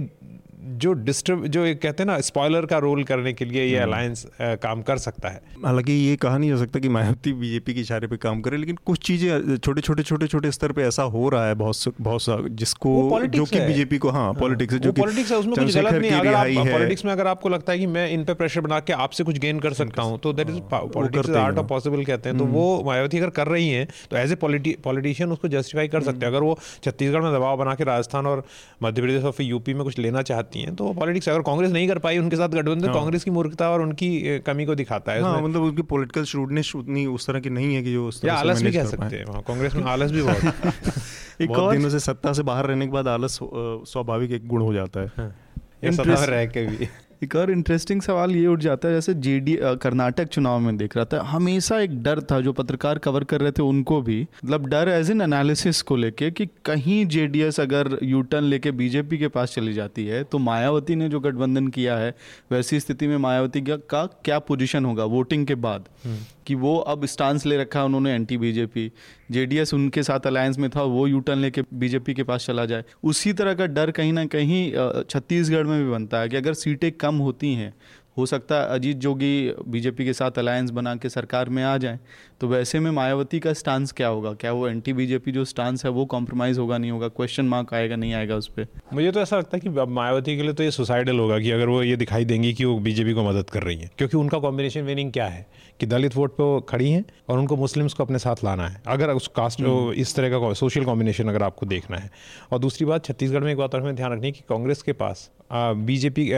[0.65, 4.55] जो डिस्टर्ब जो कहते हैं ना स्पॉयलर का रोल करने के लिए ये अलायंस हम्म।
[4.59, 8.07] काम कर सकता है हालाँकि ये कहा नहीं जा सकता कि मायावती बीजेपी के इशारे
[8.07, 11.47] पे काम करे लेकिन कुछ चीज़ें छोटे छोटे छोटे छोटे स्तर पे ऐसा हो रहा
[11.47, 15.39] है बहुत बहुत सा जिसको जो कि बीजेपी को हाँ पॉलिटिक्स हाँ। जो पॉलिटिक्स है
[15.39, 18.25] उसमें कुछ गलत नहीं अगर आप पॉलिटिक्स में अगर आपको लगता है कि मैं इन
[18.25, 21.59] पे प्रेशर बना के आपसे कुछ गेन कर सकता हूँ तो that is politics art
[21.59, 24.75] of possible कहते हैं तो हम्म। वो मायावती अगर कर रही है तो एज ए
[24.83, 28.27] पॉलिटिशियन उसको जस्टिफाई कर सकते हैं हम्म। अगर वो छत्तीसगढ़ में दबाव बना के राजस्थान
[28.27, 28.45] और
[28.83, 31.89] मध्य प्रदेश और फिर यूपी में कुछ लेना चाहती हैं तो पॉलिटिक्स अगर कांग्रेस नहीं
[31.89, 35.23] कर पाई उनके साथ गठबंधन हाँ। कांग्रेस की मूर्खता और उनकी कमी को दिखाता है
[35.23, 38.33] हाँ, मतलब उनकी पॉलिटिकल श्रूडनेस उतनी उस तरह की नहीं है कि जो उस तरह
[38.33, 40.39] आलस भी कह सकते हैं कांग्रेस में आलस भी बहुत
[41.41, 44.75] एक बहुत दिनों से सत्ता से बाहर रहने के बाद आलस स्वाभाविक एक गुण हो
[44.75, 45.37] जाता है। हाँ।
[45.85, 46.89] रह के भी।
[47.25, 51.05] एक और इंटरेस्टिंग सवाल ये उठ जाता है, जैसे जेडी कर्नाटक चुनाव में देख रहा
[51.05, 54.89] था, हमेशा एक डर था जो पत्रकार कवर कर रहे थे उनको भी मतलब डर
[54.89, 59.55] एज एन एनालिसिस को लेके कि कहीं जेडीएस अगर यू टर्न लेके बीजेपी के पास
[59.55, 62.15] चली जाती है तो मायावती ने जो गठबंधन किया है,
[62.51, 66.17] वैसी स्थिति में मायावती का क्या पोजिशन होगा वोटिंग के बाद हम्म।
[66.47, 68.91] कि वो अब स्टांस ले रखा है उन्होंने एंटी बीजेपी
[69.31, 72.85] जेडीएस उनके साथ अलायंस में था, वो यू टर्न लेके बीजेपी के पास चला जाए।
[73.03, 74.73] उसी तरह का डर कहीं ना कहीं
[75.03, 77.73] छत्तीसगढ़ में भी बनता है कि अगर सीटें कम होती हैं,
[78.19, 81.99] हो सकता है अजीत जोगी बीजेपी के साथ अलायंस बना के सरकार में आ जाए।
[82.45, 84.33] तो वैसे में मायावती का स्टांस क्या होगा?
[84.33, 87.09] क्या वो एंटी बीजेपी जो स्टांस है वो कॉम्प्रोमाइज़ होगा नहीं होगा?
[87.09, 90.43] क्वेश्चन मार्क आएगा नहीं आएगा उस पर मुझे तो ऐसा लगता है कि मायावती के
[90.43, 93.23] लिए तो ये सुसाइडल होगा कि अगर वो ये दिखाई देंगी कि वो बीजेपी को
[93.23, 95.47] मदद कर रही है। क्योंकि उनका कॉम्बिनेशन विनिंग क्या है?
[95.81, 98.83] कि दलित वोट पे वो खड़ी हैं और उनको मुस्लिम्स को अपने साथ लाना है।
[98.87, 102.11] अगर उस कास्ट हम्म। इस तरह का सोशल कॉम्बिनेशन अगर आपको देखना है।
[102.53, 104.93] और दूसरी बात छत्तीसगढ़ में एक बात और हमें ध्यान रखनी है कि कांग्रेस के
[104.93, 106.29] पास बीजेपी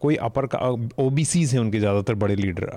[0.00, 0.58] कोई अपर का
[0.98, 2.70] ओ बी हैं उनके ज़्यादातर बड़े लीडर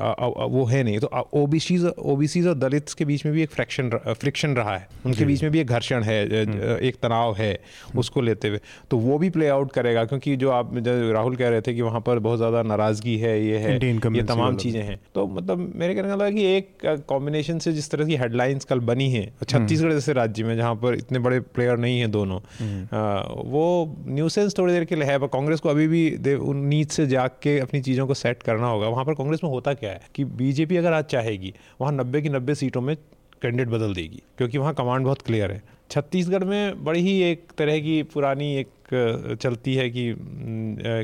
[0.51, 3.33] वो है नहीं। तो O B Cs O B Cs और दलित के बीच में
[3.33, 6.95] भी एक फ्रैक्शन फ्रिक्शन रहा है उनके बीच में भी एक घर्षण है हम्म। एक
[7.03, 7.51] तनाव है
[7.97, 8.59] उसको लेते हुए
[8.91, 11.81] तो वो भी प्ले आउट करेगा क्योंकि जो आप जो राहुल कह रहे थे कि
[11.81, 15.95] वहाँ पर बहुत ज़्यादा नाराज़गी है ये है ये तमाम चीज़ें हैं तो मतलब मेरे
[15.95, 19.93] कहने का कि एक कॉम्बिनेशन से जिस तरह की हेडलाइंस कल बनी है हम्म। छत्तीसगढ़
[19.93, 23.63] जैसे राज्य में जहाँ पर इतने बड़े प्लेयर नहीं हैं दोनों हम्म। वो
[24.09, 27.39] न्यूसेंस थोड़ी देर के लिए है पर कांग्रेस को अभी भी उन नीच से जाग
[27.41, 30.25] के अपनी चीज़ों को सेट करना होगा वहाँ पर कांग्रेस में होता क्या है कि
[30.37, 32.95] बीजेपी अगर आज चाहेगी वहाँ नब्बे की नब्बे सीटों में
[33.41, 37.79] कैंडिडेट बदल देगी क्योंकि वहाँ कमांड बहुत क्लियर है। छत्तीसगढ़ में बड़ी ही एक तरह
[37.79, 40.13] की पुरानी एक चलती है कि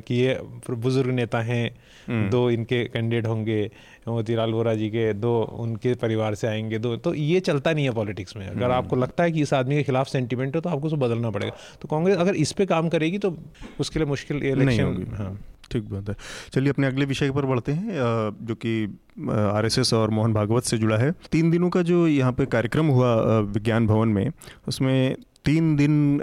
[0.02, 0.38] कि ये
[0.70, 1.66] बुज़ुर्ग नेता हैं
[2.08, 3.60] हम्म। दो इनके कैंडिडेट होंगे
[4.08, 7.92] मोतीलाल वोरा जी के दो उनके परिवार से आएँगे दो तो ये चलता नहीं है
[7.94, 10.70] पॉलिटिक्स में। अगर हम्म। आपको लगता है कि इस आदमी के खिलाफ सेंटिमेंट हो तो
[10.70, 13.36] आपको उसको बदलना पड़ेगा। तो कांग्रेस अगर इस पर काम करेगी तो
[13.80, 15.38] उसके लिए मुश्किल इलेक्शन हाँ।
[15.71, 16.15] ठीक बात है।
[16.54, 17.93] चलिए अपने अगले विषय पर बढ़ते हैं
[18.41, 18.84] जो कि
[19.32, 23.15] आरएसएस और मोहन भागवत से जुड़ा है। तीन दिनों का जो यहाँ पे कार्यक्रम हुआ
[23.39, 24.32] विज्ञान भवन में,
[24.67, 25.15] उसमें
[25.46, 26.22] तीन दिन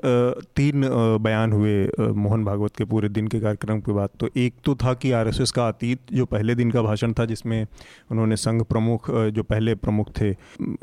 [0.57, 0.89] तीन
[1.23, 4.95] बयान हुए मोहन भागवत के पूरे दिन के कार्यक्रम के बाद। तो एक तो था
[4.95, 7.67] कि आरएसएस का अतीत, जो पहले दिन का भाषण था, जिसमें
[8.11, 10.31] उन्होंने संघ प्रमुख जो पहले प्रमुख थे,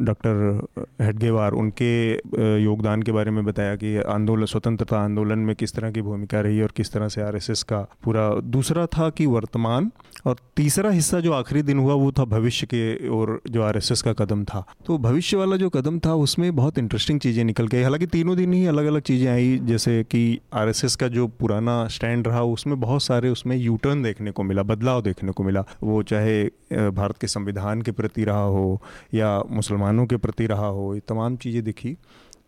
[0.01, 0.67] डॉक्टर
[1.01, 6.01] हेडगेवार, उनके योगदान के बारे में बताया कि आंदोलन, स्वतंत्रता आंदोलन में किस तरह की
[6.01, 9.91] भूमिका रही और किस तरह से आरएसएस का पूरा दूसरा था कि वर्तमान।
[10.25, 14.13] और तीसरा हिस्सा जो आखिरी दिन हुआ, वो था भविष्य के और जो आरएसएस का
[14.13, 18.05] कदम था। तो भविष्य वाला जो कदम था, उसमें बहुत इंटरेस्टिंग चीज़ें निकल गई हालाँकि
[18.07, 22.27] तीनों तीनों दिन ही अलग अलग चीज़ें आई, जैसे कि आरएसएस का जो पुराना स्टैंड
[22.27, 26.01] रहा, उसमें बहुत सारे उसमें यू टर्न देखने को मिला, बदलाव देखने को मिला। वो
[26.03, 26.43] चाहे
[26.91, 28.81] भारत के संविधान के प्रति रहा हो,
[29.13, 31.97] या मुसलमानों के प्रति रहा हो, ये तमाम चीज़ें दिखी।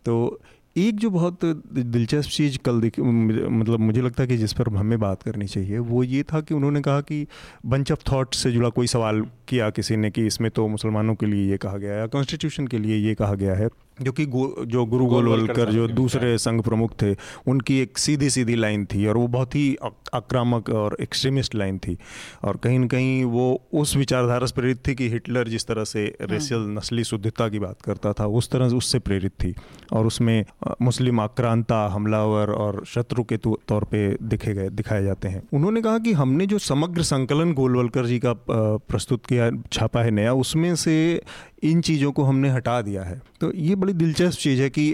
[0.06, 0.40] तो
[0.76, 4.98] एक जो बहुत दिलचस्प चीज़ कल दिख मतलब मुझे लगता है कि जिस पर हमें
[5.00, 7.26] बात करनी चाहिए, वो ये था कि उन्होंने कहा कि
[7.66, 11.26] बंच ऑफ़ थॉट से जुड़ा कोई सवाल किया किसी ने कि इसमें तो मुसलमानों के
[11.26, 13.68] लिए ये कहा गया है कॉन्स्टिट्यूशन के लिए ये कहा गया है।
[14.00, 17.14] जो कि जो गुरु गोलवलकर जो दूसरे संघ प्रमुख थे
[17.46, 19.76] उनकी एक सीधी सीधी लाइन थी और वो बहुत ही
[20.14, 21.96] आक्रामक और एक्सट्रीमिस्ट लाइन थी।
[22.44, 26.04] और कहीं ना कहीं वो उस विचारधारा से प्रेरित थी कि हिटलर जिस तरह से
[26.20, 29.54] रेशियल हम्म। नस्ली शुद्धता की बात करता था उस तरह से उससे प्रेरित थी
[29.92, 30.44] और उसमें
[30.82, 35.98] मुस्लिम आक्रांता हमलावर और शत्रु के तौर पर दिखे गए दिखाए जाते हैं। उन्होंने कहा
[35.98, 41.22] कि हमने जो समग्र संकलन गोलवलकर जी का प्रस्तुत किया छापा है नया उसमें से
[41.62, 44.88] इन चीज़ों को हमने हटा दिया है। तो ये बड़ी दिलचस्प चीज़ है कि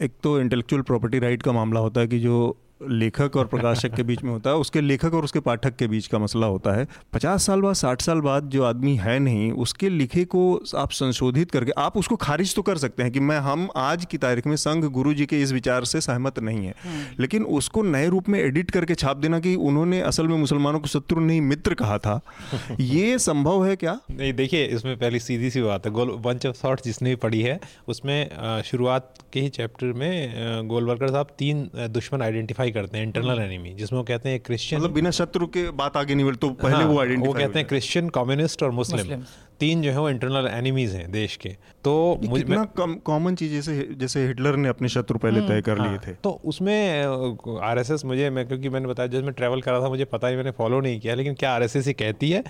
[0.00, 2.56] एक तो इंटेलेक्चुअल प्रॉपर्टी राइट का मामला होता है कि जो
[2.90, 6.06] लेखक और प्रकाशक के बीच में होता है उसके लेखक और उसके पाठक के बीच
[6.06, 9.88] का मसला होता है। पचास साल बाद साठ साल बाद जो आदमी है नहीं उसके
[9.88, 13.68] लिखे को आप संशोधित करके आप उसको खारिज तो कर सकते हैं कि मैं हम
[13.76, 17.04] आज की तारीख में संघ गुरु जी के इस विचार से सहमत नहीं है। हम्म।
[17.20, 20.86] लेकिन उसको नए रूप में एडिट करके छाप देना कि उन्होंने असल में मुसलमानों को
[20.86, 22.20] शत्रु नहीं मित्र कहा था
[22.80, 23.98] ये संभव है क्या?
[24.10, 27.42] नहीं देखिए इसमें पहली सीधी सी बात है गोल बंच ऑफ़ थॉट जिसने भी पढ़ी
[27.42, 33.40] है उसमें शुरुआत के ही चैप्टर में गोलवरकर साहब तीन दुश्मन आइडेंटिफाई करते हैं इंटरनल
[33.40, 36.48] एनिमी। जिसमें वो कहते हैं क्रिश्चियन मतलब बिना शत्रु के बात आगे नहीं बढ़ तो
[36.50, 39.22] पहले हाँ, वो आइडेंटिफाई वो कहते हैं क्रिश्चियन कम्युनिस्ट और मुस्लिम
[39.60, 41.48] तीन जो है वो इंटरनल एनिमीज हैं देश के।
[41.84, 42.64] तो कितना
[43.06, 46.12] कॉमन चीज़ जैसे जैसे हिटलर ने अपने शत्रु पहले हम्म, तय कर लिए हाँ, थे।
[46.14, 50.04] तो उसमें आरएसएस मुझे मैं क्योंकि मैंने बताया जब मैं ट्रैवल कर रहा था मुझे
[50.04, 52.42] पता ही मैंने फॉलो नहीं किया लेकिन क्या आरएसएस ही कहती है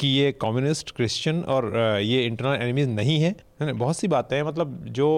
[0.00, 4.84] कि ये कम्युनिस्ट क्रिश्चियन और ये इंटरनल एनिमीज नहीं है बहुत सी बातें हैं मतलब
[4.88, 5.08] जो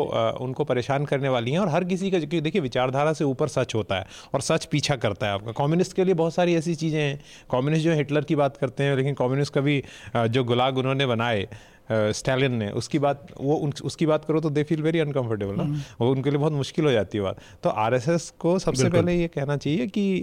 [0.41, 3.97] उनको परेशान करने वाली हैं और हर किसी का देखिए विचारधारा से ऊपर सच होता
[3.97, 7.19] है और सच पीछा करता है आपका। कम्युनिस्ट के लिए बहुत सारी ऐसी चीज़ें हैं।
[7.51, 9.83] कम्युनिस्ट जो हिटलर की बात करते हैं, लेकिन कम्युनिस्ट कभी
[10.17, 11.47] जो गुलाग उन्होंने बनाए
[11.91, 15.63] स्टैलिन ने। उसकी बात वो उन, उसकी बात करो तो दे फील वेरी अनकंफर्टेबल ना।
[15.63, 19.15] हम्म। वो उनके लिए बहुत मुश्किल हो जाती है बात। तो आरएसएस को सबसे पहले
[19.15, 20.21] ये कहना चाहिए कि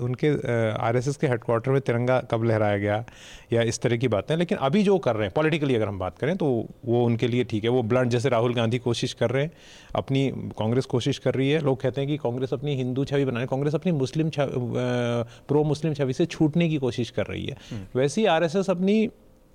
[0.00, 0.30] उनके
[0.80, 3.04] आरएसएस के हेडक्वार्टर में तिरंगा कब लहराया गया
[3.52, 6.18] या इस तरह की बातें। लेकिन अभी जो कर रहे हैं पॉलिटिकली अगर हम बात
[6.18, 6.46] करें तो
[6.84, 9.52] वो उनके लिए ठीक है। वो ब्लंट जैसे राहुल गांधी कोशिश कर रहे हैं
[9.94, 13.46] अपनी कांग्रेस कोशिश कर रही है। लोग कहते हैं कि कांग्रेस अपनी हिंदू छवि बनाने
[13.46, 18.20] कांग्रेस अपनी मुस्लिम प्रो मुस्लिम छवि से छूटने की कोशिश कर रही है। हम्म। वैसे
[18.20, 19.08] ही आरएसएस अपनी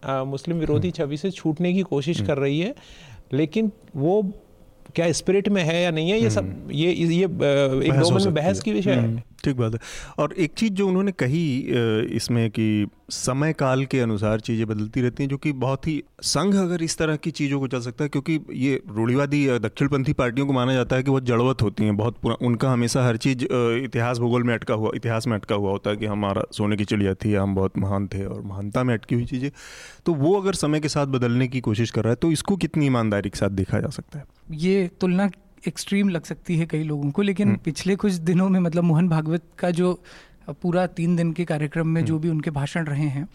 [0.03, 2.73] मुस्लिम विरोधी हम्म। छवि से छूटने की कोशिश हम्म। कर रही है
[3.33, 4.21] लेकिन वो
[4.95, 8.33] क्या स्पिरिट में है या नहीं है ये सब हम्म। ये ये एक दो में
[8.33, 9.79] बहस की विषय है ठीक बात है।
[10.19, 11.47] और एक चीज़ जो उन्होंने कही
[12.15, 16.55] इसमें कि समय काल के अनुसार चीज़ें बदलती रहती हैं, जो कि बहुत ही संघ
[16.55, 20.53] अगर इस तरह की चीज़ों को चल सकता है, क्योंकि ये रूढ़ीवादी दक्षिणपंथी पार्टियों को
[20.53, 24.19] माना जाता है कि बहुत जड़वत होती हैं, बहुत पुरा, उनका हमेशा हर चीज़ इतिहास
[24.19, 27.13] भूगोल में अटका हुआ, इतिहास में अटका हुआ होता है कि हमारा सोने की चिड़िया
[27.15, 29.49] थी, हम बहुत महान थे और महानता में अटकी हुई चीज़ें।
[30.05, 32.85] तो वो अगर समय के साथ बदलने की कोशिश कर रहा है तो इसको कितनी
[32.85, 34.25] ईमानदारी के साथ देखा जा सकता है?
[34.51, 35.29] ये तुलना
[35.67, 39.09] एक्सट्रीम लग सकती है कई लोगों को लेकिन हम्म। पिछले कुछ दिनों में मतलब मोहन
[39.09, 39.93] भागवत का जो
[40.61, 43.27] पूरा तीन दिन के कार्यक्रम में जो हम्म। भी उनके भाषण रहे हैं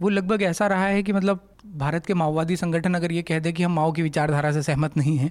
[0.00, 3.52] वो लगभग ऐसा रहा है कि मतलब भारत के माओवादी संगठन अगर ये कह दे
[3.52, 5.30] कि हम माओ की विचारधारा से सहमत नहीं हैं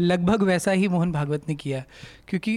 [0.00, 1.82] लगभग वैसा ही मोहन भागवत ने किया।
[2.28, 2.56] क्योंकि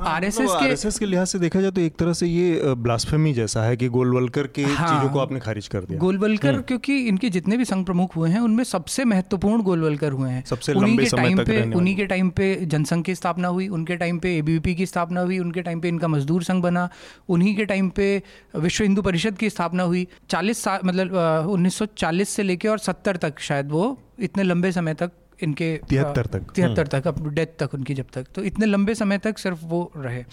[0.00, 2.74] आरएसएस हाँ, मतलब के आरएसएस के लिहाज से देखा जाए तो एक तरह से ये
[2.76, 6.62] ब्लास्फेमी जैसा है कि गोलवलकर के हाँ, चीज़ों को आपने खारिज कर दिया। गोलवलकर हम्म।
[6.62, 10.72] क्योंकि इनके जितने भी संघ प्रमुख हुए हैं उनमें सबसे महत्वपूर्ण गोलवलकर हुए हैं। सबसे
[10.72, 14.36] उन्हीं के टाइम पे उन्हीं के टाइम पे जनसंघ की स्थापना हुई उनके टाइम पे
[14.38, 16.88] एबीवीपी की स्थापना हुई उनके टाइम पे इनका मजदूर संघ बना
[17.28, 18.10] उन्हीं के टाइम पे
[18.56, 22.78] विश्व हिंदू परिषद की स्थापना हुई। चालीस साल मतलब उन्नीस सौ चालीस से लेकर और
[22.78, 25.10] सत्तर तक शायद वो इतने लंबे समय तक
[25.42, 29.18] इनके तिहत्तर तक। तिहत्तर तक अब डेथ तक उनकी जब तक। तो इतने लंबे समय
[29.18, 30.24] तक सिर्फ़ वो रहे।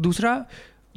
[0.00, 0.44] दूसरा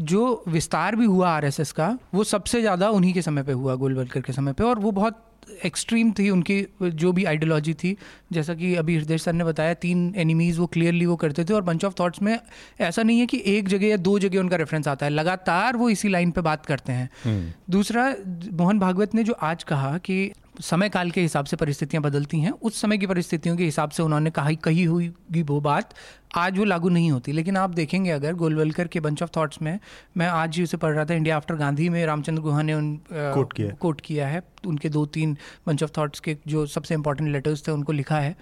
[0.02, 4.21] जो विस्तार भी हुआ आरएसएस का वो सबसे ज़्यादा उन्हीं के समय पे हुआ गोलवलकर
[4.21, 5.23] के समय पे। और वो बहुत
[5.65, 7.95] एक्सट्रीम थी उनकी जो भी आइडियोलॉजी थी।
[8.34, 11.62] जैसा कि अभी हृदय सर ने बताया तीन एनिमीज़ वो क्लियरली वो करते थे और
[11.62, 12.39] बंच ऑफ़ थॉट्स में
[12.80, 15.89] ऐसा नहीं है कि एक जगह या दो जगह उनका रेफरेंस आता है। लगातार वो
[15.89, 18.13] इसी लाइन पे बात करते हैं। हम्म। दूसरा
[18.54, 22.52] मोहन भागवत ने जो आज कहा कि समय काल के हिसाब से परिस्थितियाँ बदलती हैं।
[22.52, 25.08] उस समय की परिस्थितियों के हिसाब से उन्होंने कहा कही हुई
[25.43, 25.93] वो बात
[26.36, 29.80] आज वो लागू नहीं होती। लेकिन आप देखेंगे अगर गोलवलकर के बंच ऑफ़ थॉट्स में
[30.17, 32.96] मैं आज ही उसे पढ़ रहा था इंडिया आफ्टर गांधी में रामचंद्र गुहा ने उन
[33.13, 37.30] कोट किया। कोट किया है। उनके दो तीन बंच ऑफ़ थॉट्स के जो सबसे इंपॉर्टेंट
[37.30, 38.36] लेटर्स थे उनको लिखा है।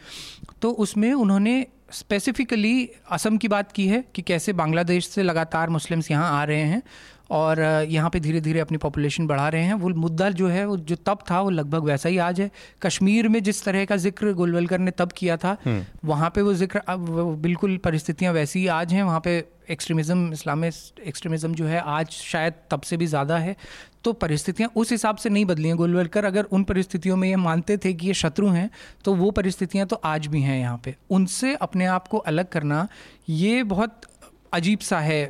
[0.61, 6.11] तो उसमें उन्होंने स्पेसिफिकली असम की बात की है कि कैसे बांग्लादेश से लगातार मुस्लिम्स
[6.11, 6.81] यहाँ आ रहे हैं।
[7.29, 7.59] और
[7.89, 10.95] यहाँ पे धीरे धीरे अपनी पॉपुलेशन बढ़ा रहे हैं। वो मुद्दा जो है वो जो
[10.97, 12.49] तब था वो लगभग वैसा ही आज है।
[12.81, 16.53] कश्मीर में जिस तरह का ज़िक्र गोलवलकर ने तब किया था हम्म। वहाँ पे वो
[16.53, 17.09] ज़िक्र अब
[17.41, 22.53] बिल्कुल परिस्थितियाँ वैसी ही आज हैं। वहाँ पे एक्सट्रीमिज़म इस्लामिक एक्सट्रीमिज़म जो है आज शायद
[22.71, 23.55] तब से भी ज़्यादा है।
[24.03, 27.77] तो परिस्थितियाँ उस हिसाब से नहीं बदली हैं गोलवलकर। अगर उन परिस्थितियों में ये मानते
[27.77, 28.69] थे कि ये शत्रु हैं
[29.05, 32.87] तो वो परिस्थितियाँ तो आज भी हैं यहाँ पे। उनसे अपने आप को अलग करना
[33.29, 34.01] ये बहुत
[34.53, 35.23] अजीब सा है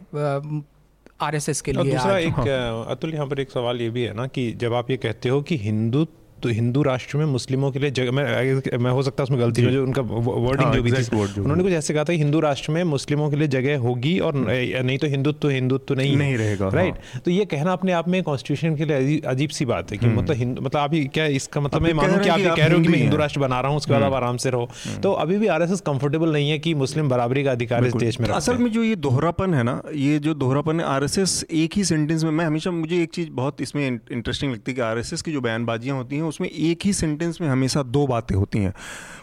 [1.19, 4.27] आरएसएस के लिए दूसरा एक हाँ। अतुल यहाँ पर एक सवाल ये भी है ना
[4.27, 6.05] कि जब आप ये कहते हो कि हिंदू
[6.43, 9.61] तो हिंदू राष्ट्र में मुस्लिमों के लिए जगह मैं मैं हो सकता है उसमें गलती
[9.61, 12.71] हो जो। उनका वर्डिंग हाँ, जो भी थी। उन्होंने कुछ ऐसे कहा था हिंदू राष्ट्र
[12.71, 16.69] में मुस्लिमों के लिए जगह होगी और हम्म। नहीं तो हिंदुत्व हिंदुत्व नहीं नहीं रहेगा
[16.73, 19.97] राइट हाँ। तो ये कहना अपने आप में कॉन्स्टिट्यूशन के लिए अजीब सी बात है
[19.97, 22.77] कि हम्म। मतलब मतलब अभी क्या इसका मतलब मैं मानूं कि आप ये कह रहे
[22.77, 24.69] हो कि मैं हिंदू राष्ट्र बना रहा हूँ उसके बाद आप आराम से रहो।
[25.03, 28.27] तो अभी भी आरएसएस कंफर्टेबल नहीं है कि मुस्लिम बराबरी का अधिकार इस देश में
[28.31, 32.23] असल में जो ये दोहरापन है ना ये जो दोहरापन है आरएसएस एक ही सेंटेंस
[32.23, 35.41] में मैं हमेशा मुझे एक चीज़ बहुत इसमें इंटरेस्टिंग लगती है कि आरएसएस की जो
[35.41, 38.73] बयानबाजियाँ होती हैं उसमें एक ही सेंटेंस में हमेशा दो बातें होती हैं।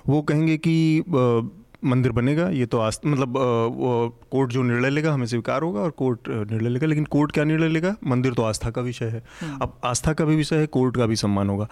[0.09, 1.03] वो कहेंगे कि
[1.85, 3.35] मंदिर बनेगा ये तो आस्त मतलब
[4.31, 7.69] कोर्ट जो निर्णय लेगा हमें स्वीकार होगा और कोर्ट निर्णय लेगा लेकिन कोर्ट क्या निर्णय
[7.69, 7.95] लेगा?
[8.07, 11.07] मंदिर तो आस्था का विषय है। हम्म। अब आस्था का भी विषय है कोर्ट का
[11.07, 11.67] भी सम्मान होगा।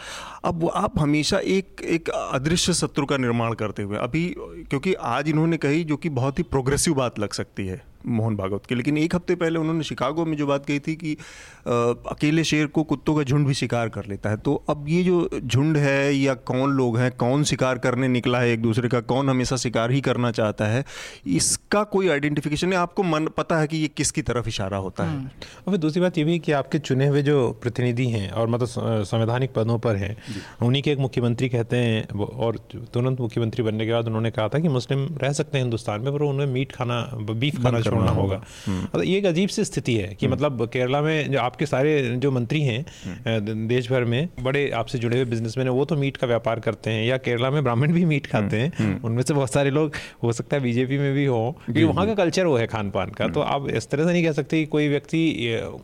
[0.45, 5.57] अब आप हमेशा एक एक अदृश्य शत्रु का निर्माण करते हुए अभी क्योंकि आज इन्होंने
[5.57, 9.15] कही जो कि बहुत ही प्रोग्रेसिव बात लग सकती है। मोहन भागवत के। लेकिन एक
[9.15, 11.73] हफ़्ते पहले उन्होंने शिकागो में जो बात कही थी कि आ,
[12.11, 15.41] अकेले शेर को कुत्तों का झुंड भी शिकार कर लेता है। तो अब ये जो
[15.41, 19.29] झुंड है या कौन लोग हैं कौन शिकार करने निकला है एक दूसरे का कौन
[19.31, 20.85] हमेशा शिकार ही करना चाहता है
[21.29, 25.11] इसका कोई आइडेंटिफिकेशन नहीं। आपको मन पता है कि ये किसकी तरफ़ इशारा होता है?
[25.11, 28.49] हम्म। और फिर दूसरी बात ये भी कि आपके चुने हुए जो प्रतिनिधि हैं और
[28.49, 30.17] मतलब संवैधानिक पदों पर हैं
[30.63, 32.57] उन्हीं के एक मुख्यमंत्री कहते हैं और
[32.95, 36.13] तुरंत मुख्यमंत्री बनने के बाद उन्होंने कहा था कि मुस्लिम रह सकते हैं हिंदुस्तान में
[36.13, 37.01] पर उन्हें मीट खाना
[37.33, 40.69] बीफ खाना छोड़ना होगा। हम्म। मतलब ये एक अजीब सी स्थिति है कि हम्म। मतलब
[40.73, 45.17] केरला में जो आपके सारे जो मंत्री हैं हम्म। देश भर में बड़े आपसे जुड़े
[45.17, 48.05] हुए बिजनेसमैन है वो तो मीट का व्यापार करते हैं या केरला में ब्राह्मण भी
[48.05, 51.41] मीट खाते हैं। उनमें से बहुत सारे लोग हो सकता है बीजेपी में भी हो
[51.65, 54.25] क्योंकि वहाँ का कल्चर वो है खान पान का। तो आप इस तरह से नहीं
[54.25, 55.23] कह सकते कि कोई व्यक्ति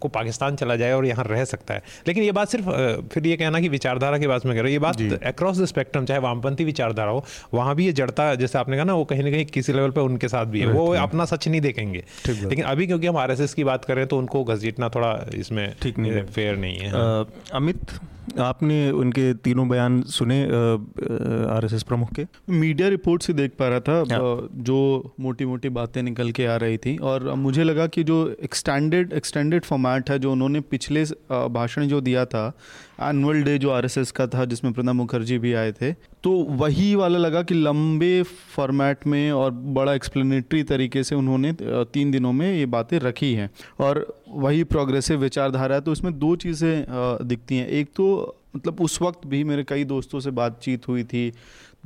[0.00, 2.68] को पाकिस्तान चला जाए और यहाँ रह सकता है। लेकिन ये बात सिर्फ़
[3.12, 5.64] फिर ये कहना कि विचारधारा की बात में कह रहा हूँ ये बात अक्रॉस द
[5.66, 9.22] स्पेक्ट्रम चाहे वामपंथी विचारधारा हो वहाँ भी ये जड़ता जैसे आपने कहा ना वो कहीं
[9.22, 11.95] ना कहीं किसी लेवल पर उनके साथ भी है। वो अपना सच नहीं देखेंगे।
[12.28, 16.22] लेकिन अभी क्योंकि हम आरएसएस की बात करें तो उनको घसीटना थोड़ा इसमें ठीक नहीं
[16.24, 17.98] फेयर नहीं है हाँ। अमित
[18.38, 23.98] आपने उनके तीनों बयान सुने आरएसएस प्रमुख के मीडिया रिपोर्ट से देख पा रहा था
[24.12, 24.78] हाँ। जो
[25.20, 29.64] मोटी मोटी बातें निकल के आ रही थी और मुझे लगा कि जो एक्सटेंडेड एक्सटेंडेड
[29.64, 32.52] फॉर्मेट है जो उन्होंने पिछले भाषण जो दिया था
[32.98, 35.92] एनुअल डे जो आरएसएस का था, जिसमें प्रणब मुखर्जी भी आए थे
[36.24, 38.22] तो वही वाला लगा कि लंबे
[38.54, 43.50] फॉर्मेट में और बड़ा एक्सप्लेनेटरी तरीके से उन्होंने तीन दिनों में ये बातें रखी हैं।
[43.80, 46.84] और वही प्रोग्रेसिव विचारधारा है तो इसमें दो चीज़ें
[47.22, 51.32] दिखती हैं। एक तो मतलब उस वक्त भी मेरे कई दोस्तों से बातचीत हुई थी,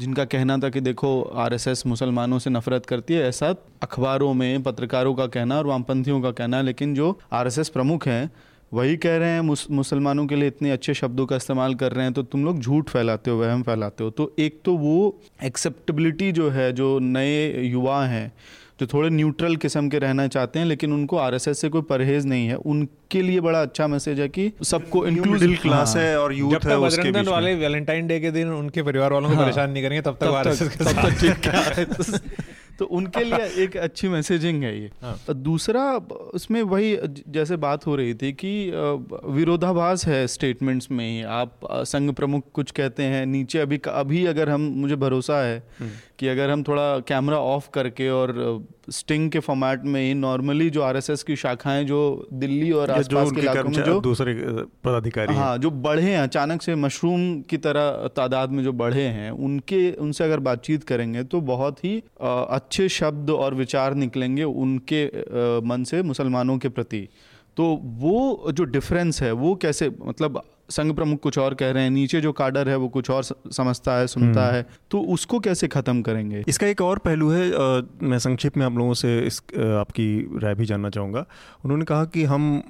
[0.00, 5.14] जिनका कहना था कि देखो आरएसएस मुसलमानों से नफरत करती है, ऐसा अखबारों में, पत्रकारों
[5.14, 8.30] का कहना और वामपंथियों का कहना, लेकिन जो आरएसएस प्रमुख हैं
[8.72, 12.04] वही कह रहे हैं मुस, मुसलमानों के लिए इतने अच्छे शब्दों का इस्तेमाल कर रहे
[12.04, 16.32] हैं तो तुम लोग झूठ फैलाते हो वहम फैलाते हो। तो एक तो वो एक्सेप्टेबिलिटी
[16.32, 18.32] जो है जो नए युवा हैं
[18.80, 22.46] जो थोड़े न्यूट्रल किस्म के रहना चाहते हैं लेकिन उनको आरएसएस से कोई परहेज नहीं
[22.48, 26.78] है। उनके लिए बड़ा अच्छा मैसेज है कि सबको इंक्लूसिव क्लास है। और यूथ है
[26.78, 30.02] उसके बीच वाले वैलेंटाइन डे के दिन उनके परिवार वालों को हाँ। परेशान नहीं करेंगे
[30.02, 32.40] तब तक आरएसएस के साथ ठीक है।
[32.80, 35.82] तो उनके लिए एक अच्छी मैसेजिंग है ये हाँ। दूसरा
[36.34, 36.96] उसमें वही
[37.28, 38.52] जैसे बात हो रही थी कि
[39.30, 44.50] विरोधाभास है स्टेटमेंट्स में ही आप संघ प्रमुख कुछ कहते हैं नीचे अभी अभी अगर
[44.50, 48.32] हम मुझे भरोसा है हम्म। कि अगर हम थोड़ा कैमरा ऑफ़ करके और
[48.90, 52.00] स्टिंग के फॉर्मेट में ही नॉर्मली जो आरएसएस की शाखाएँ जो
[52.32, 54.34] दिल्ली और आसपास के इलाकों में जो दूसरे
[54.84, 59.30] पदाधिकारी हाँ। जो बढ़े हैं अचानक से मशरूम की तरह तादाद में जो बढ़े हैं
[59.30, 65.04] उनके उनसे अगर बातचीत करेंगे तो बहुत ही अच्छे शब्द और विचार निकलेंगे उनके
[65.68, 67.08] मन से मुसलमानों के प्रति।
[67.56, 67.64] तो
[67.98, 72.20] वो जो डिफरेंस है वो कैसे मतलब संघ प्रमुख कुछ और कह रहे हैं नीचे
[72.20, 76.02] जो काडर है वो कुछ और समझता है सुनता हम्म। है तो उसको कैसे ख़त्म
[76.02, 76.44] करेंगे?
[76.48, 80.38] इसका एक और पहलू है आ, मैं संक्षिप्त में आप लोगों से इस आ, आपकी
[80.42, 81.24] राय भी जानना चाहूँगा।
[81.64, 82.62] उन्होंने कहा कि हम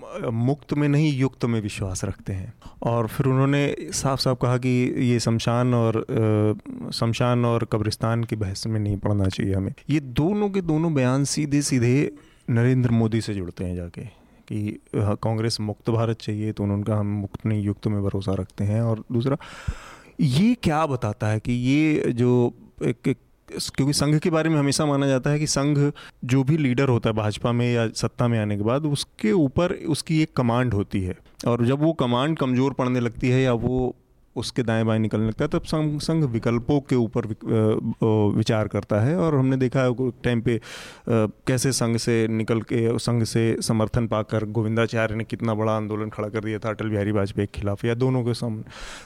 [0.44, 4.70] मुक्त में नहीं युक्त में विश्वास रखते हैं। और फिर उन्होंने साफ़ साफ़ कहा कि
[5.10, 6.04] ये शमशान और
[6.94, 11.24] शमशान और कब्रिस्तान की बहस में नहीं पढ़ना चाहिए हमें। ये दोनों के दोनों बयान
[11.24, 12.10] सीधे सीधे
[12.50, 14.19] नरेंद्र मोदी से जुड़ते हैं जाके।
[14.52, 18.80] कि कांग्रेस मुक्त भारत चाहिए तो उनका हम मुक्त नहीं युक्त में भरोसा रखते हैं।
[18.82, 19.36] और दूसरा
[20.20, 23.18] ये क्या बताता है कि ये जो एक, एक
[23.76, 25.90] क्योंकि संघ के बारे में हमेशा माना जाता है कि संघ
[26.24, 29.72] जो भी लीडर होता है भाजपा में या सत्ता में आने के बाद उसके ऊपर
[29.88, 33.94] उसकी एक कमांड होती है। और जब वो कमांड कमज़ोर पड़ने लगती है या वो
[34.36, 37.26] उसके दाएँ बाएँ निकलने लगता है, तब संघ संघ विकल्पों के ऊपर
[38.36, 40.60] विचार करता है। और हमने देखा है टाइम पे
[41.08, 46.28] कैसे संघ से निकल के, संघ से समर्थन पाकर गोविंदाचार्य ने कितना बड़ा आंदोलन खड़ा
[46.28, 48.62] कर दिया था, अटल बिहारी वाजपेयी के खिलाफ, या दोनों के सामने।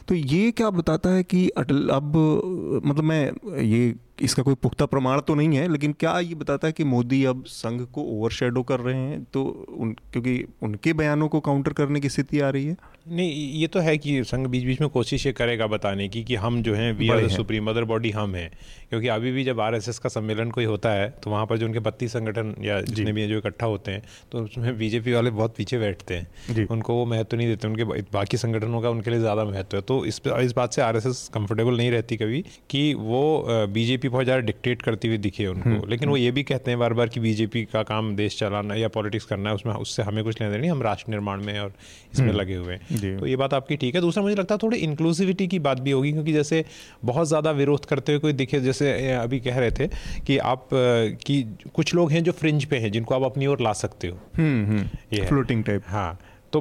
[0.09, 5.21] तो ये क्या बताता है कि अटल, अब मतलब मैं ये इसका कोई पुख्ता प्रमाण
[5.21, 8.81] तो नहीं है लेकिन क्या ये बताता है कि मोदी अब संघ को ओवरशेडो कर
[8.81, 9.23] रहे हैं?
[9.25, 9.43] तो
[9.79, 12.77] उन क्योंकि उनके बयानों को काउंटर करने की स्थिति आ रही है।
[13.09, 16.35] नहीं ये तो है कि संघ बीच बीच में कोशिश ये करेगा बताने की कि
[16.37, 18.51] हम जो हैं we are the supreme mother body हम हैं।
[18.91, 21.79] क्योंकि अभी भी जब आरएसएस का सम्मेलन कोई होता है तो वहाँ पर जो उनके
[21.81, 25.79] बत्तीस संगठन या जितने भी जो इकट्ठा होते हैं तो उसमें बीजेपी वाले बहुत पीछे
[25.79, 29.77] बैठते हैं। उनको वो महत्व नहीं देते उनके बाकी संगठनों का उनके लिए ज़्यादा महत्व
[29.77, 33.23] है। तो इस इस बात से आरएसएस कंफर्टेबल नहीं रहती कभी कि वो
[33.75, 36.71] बीजेपी बहुत ज़्यादा डिक्टेट करती हुई दिखे उनको। हम्म, लेकिन वो हम्म। ये भी कहते
[36.71, 40.03] हैं बार बार कि बीजेपी का काम देश चलाना या पॉलिटिक्स करना है उसमें उससे
[40.03, 41.73] हमें कुछ लेना नहीं हम राष्ट्र निर्माण में और
[42.13, 44.59] इसमें हम्म। लगे हुए हैं। तो ये बात आपकी ठीक है। दूसरा मुझे लगता है
[44.63, 46.65] थोड़ी इंक्लूसिविटी की बात भी होगी क्योंकि जैसे
[47.05, 49.89] बहुत ज़्यादा विरोध करते हुए कोई दिखे जैसे अभी कह रहे थे
[50.27, 51.43] कि आप कि
[51.75, 54.19] कुछ लोग हैं जो फ्रिंज पे हैं जिनको आप अपनी ओर ला सकते हो।
[55.15, 56.19] ये फ्लोटिंग टाइप हाँ
[56.53, 56.61] तो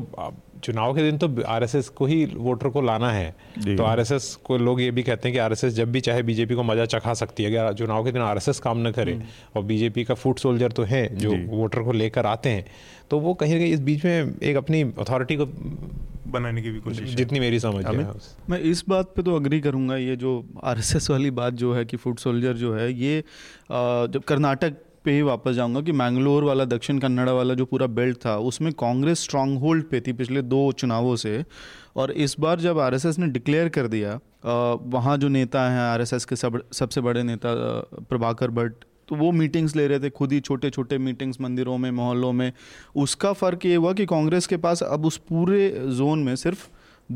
[0.64, 3.30] चुनाव के दिन तो आरएसएस को ही वोटर को लाना है।
[3.68, 6.64] तो आरएसएस को लोग ये भी कहते हैं कि आरएसएस जब भी चाहे बीजेपी को
[6.64, 10.04] मज़ा चखा सकती है अगर चुनाव के दिन आरएसएस काम न करे हम्म। और बीजेपी
[10.04, 12.66] का फ़ूड सोल्जर तो है जो वोटर को लेकर आते हैं
[13.12, 15.46] तो वो कहीं ना कहीं इस बीच में एक अपनी अथॉरिटी को
[16.32, 18.06] बनाने की भी कोशिश जितनी मेरी समझ है।
[18.50, 20.32] मैं इस बात पे तो अग्री करूँगा ये जो
[20.64, 23.20] आरएसएस वाली बात जो है कि फ़ूड सोल्जर जो है ये
[23.72, 28.18] जब कर्नाटक पे ही वापस जाऊँगा कि मैंगलोर वाला, दक्षिण कन्नड़ा वाला जो पूरा बेल्ट
[28.18, 31.44] था, उसमें कांग्रेस स्ट्रांग होल्ड पे थी पिछले दो चुनावों से।
[31.96, 34.20] और इस बार जब आरएसएस ने डिक्लेयर कर दिया
[34.88, 37.54] वहाँ जो नेता हैं, आरएसएस के सब, सबसे बड़े नेता
[38.10, 41.90] प्रभाकर भट्ट तो वो मीटिंग्स ले रहे थे, खुद ही छोटे छोटे मीटिंग्स मंदिरों में,
[41.92, 42.52] मोहल्लों में।
[42.96, 46.68] उसका फ़र्क ये हुआ कि कांग्रेस के पास अब उस पूरे जोन में सिर्फ़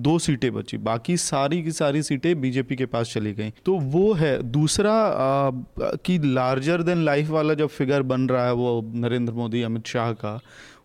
[0.01, 4.13] दो सीटें बची बाकी सारी की सारी सीटें बीजेपी के पास चली गई। तो वो
[4.13, 9.33] है। दूसरा आ, कि लार्जर देन लाइफ वाला जब फिगर बन रहा है वो नरेंद्र
[9.33, 10.39] मोदी अमित शाह का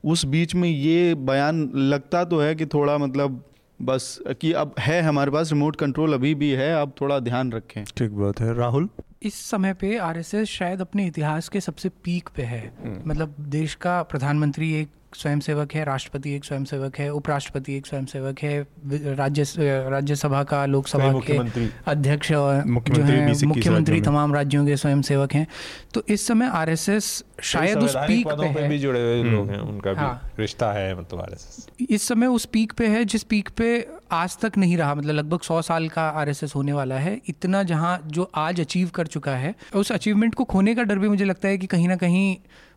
[0.04, 3.44] उस बीच में ये बयान लगता तो है कि थोड़ा मतलब
[3.82, 7.84] बस कि अब है हमारे पास रिमोट कंट्रोल अभी भी है अब थोड़ा ध्यान रखें।
[7.84, 8.88] ठीक बात है। राहुल?
[9.22, 13.74] इस समय पे आरएसएस शायद अपने इतिहास के सबसे पीक पे है। हम्म। मतलब देश
[13.74, 19.44] का प्रधानमंत्री एक स्वयंसेवक है राष्ट्रपति एक स्वयंसेवक है उपराष्ट्रपति एक स्वयंसेवक है राज्य
[19.90, 21.38] राज्यसभा का लोकसभा के
[21.86, 25.46] अध्यक्ष और जो है मुख्यमंत्री तमाम राज्यों के स्वयंसेवक हैं।
[25.94, 29.92] तो इस समय आरएसएस शायद उस पीक पे है। भी जुड़े हुए लोग हैं उनका
[29.92, 33.68] भी हाँ। रिश्ता है मतलब आरएसएस। इस समय उस पीक पे है जिस पीक पे
[34.12, 38.00] आज तक नहीं रहा मतलब लगभग सौ साल का आरएसएस होने वाला है। इतना जहाँ
[38.06, 41.48] जो आज अचीव कर चुका है उस अचीवमेंट को खोने का डर भी मुझे लगता
[41.48, 42.36] है कि कहीं ना कहीं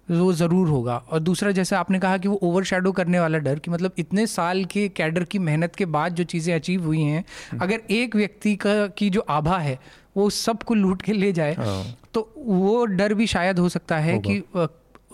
[0.09, 3.71] वो ज़रूर होगा और दूसरा जैसे आपने कहा कि वो ओवर करने वाला डर कि
[3.71, 7.61] मतलब इतने साल के कैडर की मेहनत के बाद जो चीज़ें अचीव हुई हैं हम्म।
[7.63, 9.79] अगर एक व्यक्ति का की जो आभा है
[10.17, 14.19] वो सबको लूट के ले जाए हाँ। तो वो डर भी शायद हो सकता है
[14.19, 14.43] कि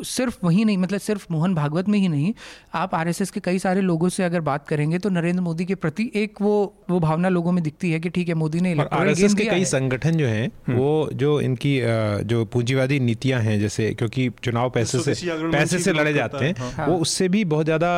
[0.04, 2.34] सिर्फ़ वही नहीं मतलब सिर्फ़ मोहन भागवत में ही नहीं
[2.76, 6.10] आप आरएसएस के कई सारे लोगों से अगर बात करेंगे तो नरेंद्र मोदी के प्रति
[6.16, 6.54] एक वो
[6.90, 10.18] वो भावना लोगों में दिखती है कि ठीक है मोदी ने आरएसएस के कई संगठन
[10.18, 11.80] जो हैं हम्म। वो जो इनकी
[12.26, 15.14] जो पूंजीवादी नीतियाँ हैं जैसे क्योंकि चुनाव पैसे से
[15.52, 17.92] पैसे से लड़े जाते हैं हाँ। वो उससे भी बहुत ज़्यादा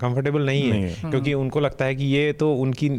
[0.00, 2.90] कंफर्टेबल नहीं है क्योंकि उनको लगता है कि ये तो उनकी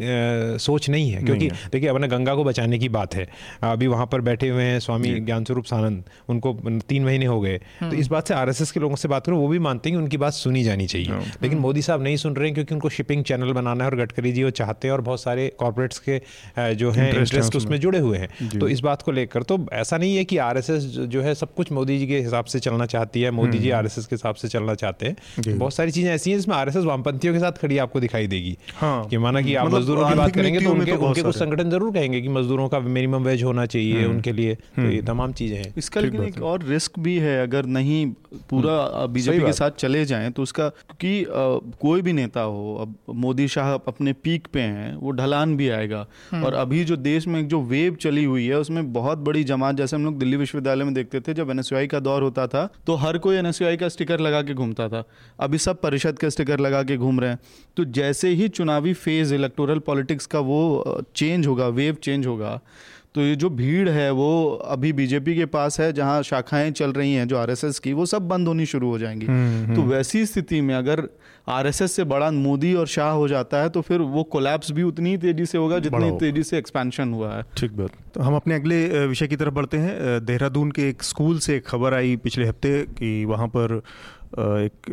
[0.58, 3.26] सोच नहीं है क्योंकि देखिए अपने गंगा को बचाने की बात है।
[3.64, 6.52] अभी वहाँ पर बैठे हुए हैं स्वामी ज्ञान स्वरूप सानंद उनको
[6.88, 9.36] तीन महीने हो गए। तो हम्म। इस बात से आरएसएस के लोगों से बात करो
[9.38, 12.16] वो भी मानते हैं कि उनकी बात सुनी जानी चाहिए। हाँ। लेकिन मोदी साहब नहीं
[12.16, 14.92] सुन रहे हैं क्योंकि उनको शिपिंग चैनल बनाना है और गडकरी जी वो चाहते हैं
[14.92, 16.20] और बहुत सारे कॉर्पोरेट्स के
[16.74, 20.16] जो है इंटरेस्ट उसमें। जुड़े हुए हैं। तो इस बात को लेकर तो ऐसा नहीं
[20.16, 23.30] है कि आरएसएस जो है सब कुछ मोदी जी के हिसाब से चलना चाहती है
[23.32, 26.38] मोदी जी आर हम्म। के हिसाब से चलना चाहते हैं। बहुत सारी चीज़ें ऐसी हैं
[26.38, 29.78] जिसमें आरएसएस वामपंथियों के साथ खड़ी आपको दिखाई देगी। हाँ। कि माना कि आप मतलब
[29.78, 32.80] मजदूरों की बात करेंगे तो उनके तो उनके कुछ संगठन ज़रूर कहेंगे कि मजदूरों का
[32.80, 36.22] मिनिमम वेज होना चाहिए हम्म। उनके लिए। तो ये हम्म। तमाम चीज़ें हैं। इसका लेकिन
[36.24, 38.04] एक और रिस्क भी है अगर नहीं
[38.50, 41.24] पूरा बीजेपी के साथ चले जाएँ तो उसका क्योंकि
[41.80, 46.06] कोई भी नेता हो अब मोदी शाह अपने पीक पे हैं वो ढलान भी आएगा।
[46.30, 49.76] हम्म। और अभी जो देश में जो वेव चली हुई है उसमें बहुत बड़ी जमात
[49.76, 52.94] जैसे हम लोग दिल्ली विश्वविद्यालय में देखते थे जब एनएसयूआई का दौर होता था तो
[52.96, 55.04] हर कोई एनएसयूआई का स्टिकर लगा के घूमता था।
[55.40, 57.38] अभी सब परिषद का स्टिकर लगा के घूम रहे हैं।
[57.76, 62.60] तो जैसे ही चुनावी फ़ेज़ इलेक्टोरल पॉलिटिक्स का वो चेंज होगा वेव चेंज होगा
[63.16, 64.30] तो ये जो भीड़ है वो
[64.64, 68.28] अभी बीजेपी के पास है जहाँ शाखाएँ चल रही हैं जो आरएसएस की वो सब
[68.28, 71.02] बंद होनी शुरू हो जाएँगी। हम्म, तो हम्म। वैसी स्थिति में अगर
[71.48, 75.10] आरएसएस से बड़ा मोदी और शाह हो जाता है तो फिर वो कोलैप्स भी उतनी
[75.10, 78.54] ही तेज़ी से होगा जितनी तेज़ी से एक्सपेंशन हुआ है। ठीक बात। तो हम अपने
[78.54, 82.46] अगले विषय की तरफ़ बढ़ते हैं। देहरादून के एक स्कूल से एक खबर आई पिछले
[82.46, 83.80] हफ़्ते कि वहाँ पर
[84.38, 84.92] एक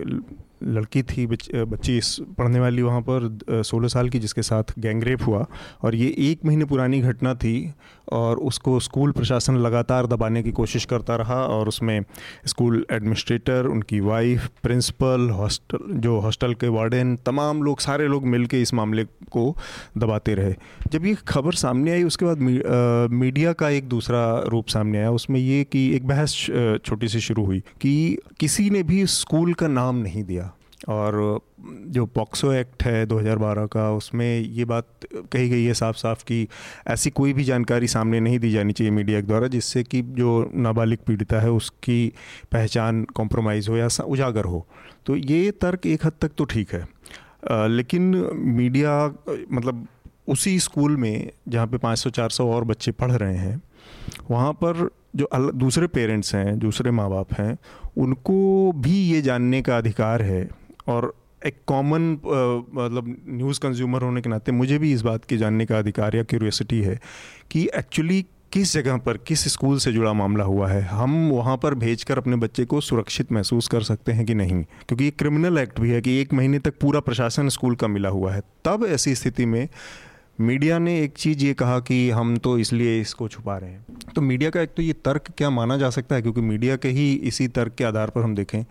[0.65, 1.99] लड़की थी बच, बच्ची
[2.38, 5.45] पढ़ने वाली वहाँ पर सोलह साल की जिसके साथ गैंगरेप हुआ।
[5.82, 7.73] और ये एक महीने पुरानी घटना थी
[8.12, 12.04] और उसको स्कूल प्रशासन लगातार दबाने की कोशिश करता रहा और उसमें
[12.45, 18.47] स्कूल एडमिनिस्ट्रेटर उनकी वाइफ प्रिंसिपल हॉस्टल जो हॉस्टल के वार्डन तमाम लोग सारे लोग मिल
[18.53, 19.55] इस मामले को
[19.97, 20.53] दबाते रहे।
[20.91, 22.39] जब ये खबर सामने आई उसके बाद
[23.11, 26.36] मीडिया का एक दूसरा रूप सामने आया। उसमें ये कि एक बहस
[26.86, 30.53] छोटी सी शुरू हुई कि किसी ने भी स्कूल का नाम नहीं दिया।
[30.89, 31.39] और
[31.88, 36.47] जो पॉक्सो एक्ट है 2012 का उसमें ये बात कही गई है साफ़ साफ़ कि
[36.88, 40.51] ऐसी कोई भी जानकारी सामने नहीं दी जानी चाहिए मीडिया के द्वारा जिससे कि जो
[40.55, 42.13] नाबालिग पीड़िता है उसकी
[42.51, 44.67] पहचान कॉम्प्रोमाइज़ हो या उजागर हो।
[45.05, 46.88] तो ये तर्क एक हद तक तो ठीक है।
[47.51, 49.15] आ, लेकिन मीडिया
[49.51, 49.88] मतलब
[50.27, 53.61] उसी स्कूल में जहाँ पे 500-400 और बच्चे पढ़ रहे हैं
[54.31, 57.57] वहाँ पर जो दूसरे पेरेंट्स हैं दूसरे माँ बाप हैं
[57.97, 61.13] उनको भी ये जानने का अधिकार है और
[61.45, 62.11] एक कॉमन
[62.75, 66.23] मतलब न्यूज़ कंज्यूमर होने के नाते मुझे भी इस बात की जानने का अधिकार या
[66.23, 66.99] क्यूरियोसिटी है
[67.51, 70.81] कि एक्चुअली किस जगह पर, किस स्कूल से जुड़ा मामला हुआ है?
[70.81, 74.63] हम वहाँ पर भेजकर अपने बच्चे को सुरक्षित महसूस कर सकते हैं कि नहीं?
[74.63, 78.09] क्योंकि ये क्रिमिनल एक्ट भी है कि एक महीने तक पूरा प्रशासन स्कूल का मिला
[78.09, 79.67] हुआ है। तब ऐसी स्थिति में
[80.41, 84.21] मीडिया ने एक चीज़ ये कहा कि हम तो इसलिए इसको छुपा रहे हैं। तो
[84.21, 86.21] मीडिया का एक तो ये तर्क क्या माना जा सकता है?
[86.21, 88.63] क्योंकि मीडिया के ही इसी तर्क के आधार पर हम देखें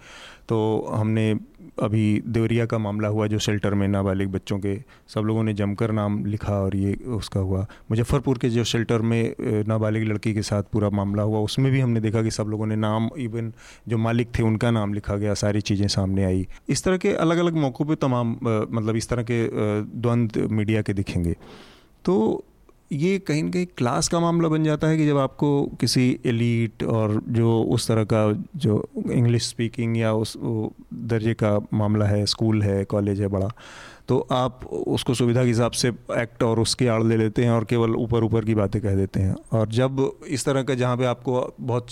[0.49, 0.59] तो
[0.93, 1.35] हमने
[1.79, 4.77] अभी देवरिया का मामला हुआ जो शेल्टर में नाबालिग बच्चों के,
[5.09, 9.35] सब लोगों ने जमकर नाम लिखा और ये उसका हुआ। मुजफ्फरपुर के जो शेल्टर में
[9.69, 12.77] नाबालिग लड़की के साथ पूरा मामला हुआ, उसमें भी हमने देखा कि सब लोगों ने
[12.77, 13.53] नाम इवन
[13.89, 17.39] जो मालिक थे, उनका नाम लिखा गया, सारी चीज़ें सामने आई। इस तरह के अलग
[17.39, 19.47] अलग मौक़ों पर तमाम मतलब इस तरह के
[19.85, 21.37] द्वंद्व मीडिया के दिखेंगे।
[22.05, 22.45] तो
[22.93, 26.83] ये कहीं ना कहीं क्लास का मामला बन जाता है कि जब आपको किसी एलिट
[26.85, 28.21] और जो उस तरह का
[28.57, 33.51] जो इंग्लिश स्पीकिंग या उस दर्जे का मामला है, स्कूल है, कॉलेज है, बड़ा
[34.09, 37.65] तो आप उसको सुविधा के हिसाब से एक्ट और उसके आड़ ले लेते हैं और
[37.65, 41.05] केवल ऊपर ऊपर की बातें कह देते हैं। और जब इस तरह का जहाँ पे
[41.05, 41.87] आपको बहुत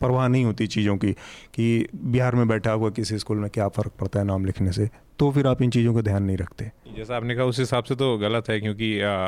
[0.00, 1.12] परवाह नहीं होती चीज़ों की
[1.54, 4.88] कि बिहार में बैठा हुआ किसी स्कूल में क्या फ़र्क पड़ता है नाम लिखने से
[5.18, 7.94] तो फिर आप इन चीज़ों का ध्यान नहीं रखते। जैसा आपने कहा उस हिसाब से
[7.94, 9.26] तो गलत है क्योंकि आ,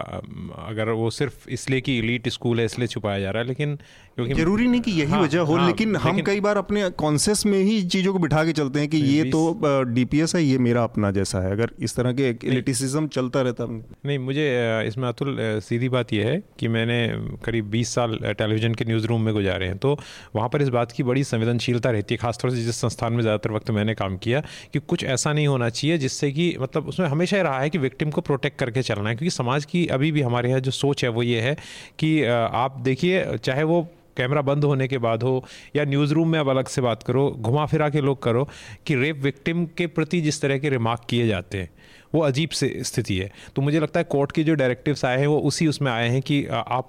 [0.69, 3.77] अगर वो सिर्फ़ इसलिए कि इलीट स्कूल है इसलिए छुपाया जा रहा है लेकिन
[4.17, 6.89] क्योंकि ज़रूरी नहीं कि यही हाँ, वजह हो हाँ, लेकिन, लेकिन हम कई बार अपने
[6.91, 10.59] कॉन्सेस में ही चीज़ों को बिठा के चलते हैं कि ये तो डीपीएस है ये
[10.59, 14.47] मेरा अपना जैसा है। अगर इस तरह के इलिटिसिज्म चलता रहता नहीं मुझे
[14.87, 16.99] इसमें अतुल सीधी बात यह है कि मैंने
[17.45, 19.99] करीब बीस साल टेलीविज़न के न्यूज़ रूम में गुजारे हैं तो
[20.37, 23.51] वहाँ पर इस बात की बड़ी संवेदनशीलता रहती है खासतौर से जिस संस्थान में ज़्यादातर
[23.51, 24.41] वक्त मैंने काम किया
[24.73, 28.11] कि कुछ ऐसा नहीं होना चाहिए जिससे कि मतलब उसमें हमेशा रहा है कि विक्टिम
[28.11, 31.11] को प्रोटेक्ट करके चलना है, क्योंकि समाज की अभी भी हमारे यहाँ जो सोच है
[31.11, 31.57] वो ये है
[31.99, 33.87] कि आप देखिए, चाहे वो
[34.17, 35.45] कैमरा बंद होने के बाद हो
[35.77, 38.49] या न्यूज़ रूम में अब अलग से बात करो, घुमा फिरा के लोग करो
[38.87, 41.69] कि रेप विक्टिम के प्रति जिस तरह के रिमार्क किए जाते हैं।
[42.15, 45.27] वो अजीब से स्थिति है। तो मुझे लगता है कोर्ट के जो डायरेक्टिव्स आए हैं
[45.27, 46.89] वो उसी उसमें आए हैं कि आप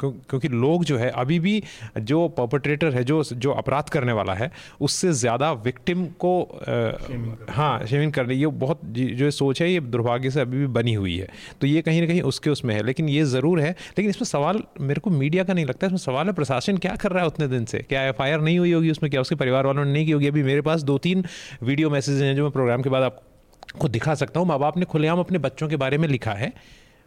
[0.00, 1.62] क्योंकि लोग जो है अभी भी
[2.00, 4.50] जो पर्पट्रेटर है जो जो अपराध करने वाला है
[4.80, 10.30] उससे ज़्यादा विक्टिम को आ, हाँ शेमिंग करने ये बहुत जो सोच है ये दुर्भाग्य
[10.30, 11.28] से अभी भी बनी हुई है।
[11.60, 14.62] तो ये कहीं ना कहीं उसके उसमें है। लेकिन ये ज़रूर है लेकिन इसमें सवाल
[14.80, 17.48] मेरे को मीडिया का नहीं लगता इसमें सवाल है प्रशासन क्या कर रहा है उतने
[17.48, 17.78] दिन से?
[17.80, 19.10] क्या एफ़ नहीं हुई होगी उसमें?
[19.10, 20.26] क्या उसके परिवार वालों ने नहीं की होगी?
[20.26, 21.24] अभी मेरे पास दो तीन
[21.62, 23.34] वीडियो मैसेज हैं जो मैं प्रोग्राम के बाद आपको
[23.78, 26.52] को दिखा सकता हूँ। माँ बाप ने खुलेआम अपने बच्चों के बारे में लिखा है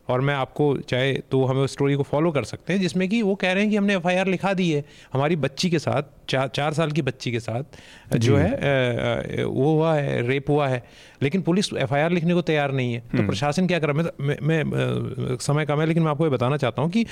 [0.07, 3.21] और मैं आपको चाहे तो हमें उस स्टोरी को फॉलो कर सकते हैं जिसमें कि
[3.21, 4.83] वो कह रहे हैं कि हमने एफआईआर लिखा दी है।
[5.13, 9.93] हमारी बच्ची के साथ चार चार साल की बच्ची के साथ जो है वो हुआ
[9.95, 10.83] है रेप हुआ है।
[11.23, 14.11] लेकिन पुलिस एफआईआर लिखने को तैयार नहीं है। तो हम्म। प्रशासन क्या कर रहा है?
[14.21, 17.05] मैं, मैं, मैं समय कम है लेकिन मैं आपको ये बताना चाहता हूँ कि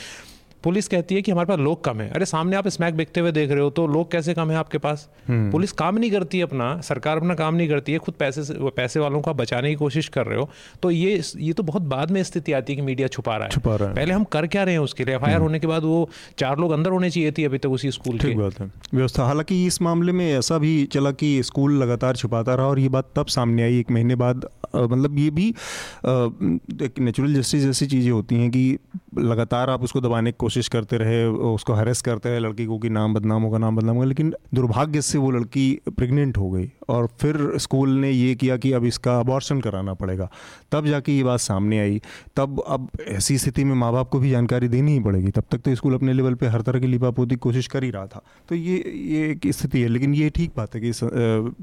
[0.68, 3.32] पुलिस कहती है कि हमारे पास लोग कम है। अरे सामने आप स्मैक बिकते हुए
[3.32, 5.08] देख रहे हो तो लोग कैसे कम है आपके पास?
[5.28, 8.54] हम्म। पुलिस काम नहीं करती अपना सरकार अपना काम नहीं करती है खुद पैसे से
[8.78, 10.50] पैसे वालों को बचाने की कोशिश कर रहे हो।
[10.84, 13.52] तो ये ये तो बहुत बाद में स्थिति आती है कि मीडिया छुपा रहा है।
[13.52, 15.16] छुपा रहा है। पहले हम कर क्या रहे हैं उसके लिए?
[15.16, 16.10] एफ़ हम्म। होने के बाद वो
[16.40, 19.66] चार लोग अंदर होने चाहिए थी अभी तक उसी स्कूल की। बात है। व्यवस्था हालाँकि
[19.68, 23.26] इस मामले में ऐसा भी चला कि स्कूल लगातार छुपाता रहा और ये बात तब
[23.28, 28.50] सामने आई एक महीने बाद। मतलब ये भी एक नेचुरल जस्टिस जैसी चीज़ें होती हैं
[28.52, 28.78] कि
[29.18, 32.90] लगातार आप उसको दबाने की कोशिश करते रहे, उसको हरेस करते रहे, लड़की को कि
[32.90, 37.08] नाम बदनाम होगा, नाम बदनाम होगा, लेकिन दुर्भाग्य से वो लड़की प्रेग्नेंट हो गई और
[37.22, 40.30] फिर स्कूल ने ये किया कि अब इसका अबॉर्शन कराना पड़ेगा।
[40.72, 42.02] तब जाके ये बात सामने आई।
[42.36, 45.58] तब अब ऐसी स्थिति में माँ बाप को भी जानकारी देनी ही पड़ेगी। तब तक
[45.58, 48.56] तो स्कूल अपने लेवल पर हर तरह की लिपापोती कोशिश कर ही रहा था। तो
[48.56, 50.92] ये ये एक स्थिति है, लेकिन ये ठीक बात है कि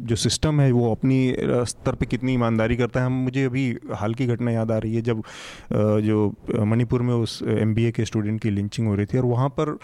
[0.05, 3.64] जो सिस्टम है वो अपनी स्तर पर कितनी ईमानदारी करता है। मुझे अभी
[3.95, 5.22] हाल की घटना याद आ रही है जब
[6.05, 6.34] जो
[6.64, 9.79] मणिपुर में उस एमबीए के स्टूडेंट की लिंचिंग हो रही थी और वहाँ पर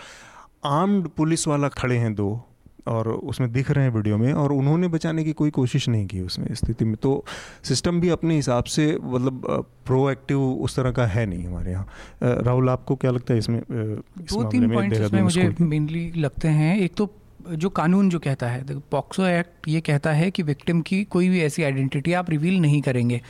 [0.65, 2.41] आर्म्ड पुलिस वाला खड़े हैं दो
[2.89, 6.21] और उसमें दिख रहे हैं वीडियो में और उन्होंने बचाने की कोई कोशिश नहीं की
[6.21, 7.25] उसमें स्थिति में। तो
[7.63, 11.87] सिस्टम भी अपने हिसाब से मतलब प्रोएक्टिव उस तरह का है नहीं हमारे यहाँ।
[12.23, 16.77] राहुल आपको क्या लगता है इसमें इस दो तीन पॉइंट्स इसमें मुझे मेनली लगते हैं।
[16.81, 17.11] एक तो
[17.51, 21.41] जो कानून जो कहता है पॉक्सो एक्ट ये कहता है कि विक्टिम की कोई भी
[21.43, 23.21] ऐसी आइडेंटिटी आप रिवील नहीं करेंगे।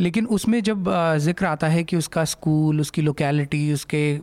[0.00, 0.84] लेकिन उसमें जब
[1.18, 4.20] ज़िक्र आता है कि उसका स्कूल, उसकी लोकेलिटी उसके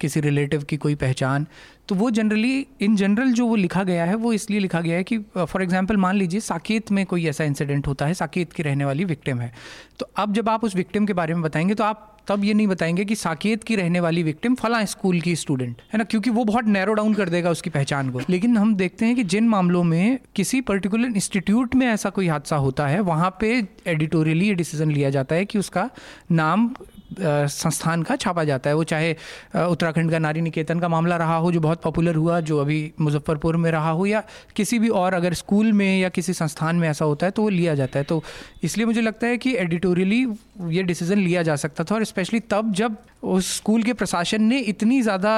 [0.00, 1.46] किसी रिलेटिव की कोई पहचान
[1.88, 5.04] तो वो जनरली इन जनरल जो वो लिखा गया है, वो इसलिए लिखा गया है
[5.04, 8.84] कि फॉर एग्जांपल मान लीजिए साकेत में कोई ऐसा इंसिडेंट होता है, साकेत की रहने
[8.84, 9.52] वाली विक्टिम है।
[9.98, 12.66] तो अब जब आप उस विक्टिम के बारे में बताएँगे तो आप तब ये नहीं
[12.66, 16.04] बताएँगे कि साकेत की रहने वाली विक्टिम फला स्कूल की स्टूडेंट है ना?
[16.04, 19.24] क्योंकि वो बहुत नैरो डाउन कर देगा उसकी पहचान को। लेकिन हम देखते हैं कि
[19.24, 24.48] जिन मामलों में किसी पर्टिकुलर इंस्टीट्यूट में ऐसा कोई हादसा होता है, वहाँ पे एडिटोरियली
[24.48, 25.88] ये डिसीज़न लिया जाता है कि उसका
[26.32, 26.74] नाम
[27.18, 29.12] संस्थान का छापा जाता है। वो चाहे
[29.56, 33.56] उत्तराखंड का नारी निकेतन का मामला रहा हो, जो बहुत पॉपुलर हुआ, जो अभी मुजफ्फरपुर
[33.56, 34.22] में रहा हो, या
[34.56, 37.48] किसी भी और अगर स्कूल में या किसी संस्थान में ऐसा होता है तो वो
[37.50, 38.22] लिया जाता है। तो
[38.64, 40.26] इसलिए मुझे लगता है कि एडिटोरियली
[40.68, 44.58] ये डिसीज़न लिया जा सकता था, और स्पेशली तब जब उस स्कूल के प्रशासन ने
[44.60, 45.30] इतनी ज़्यादा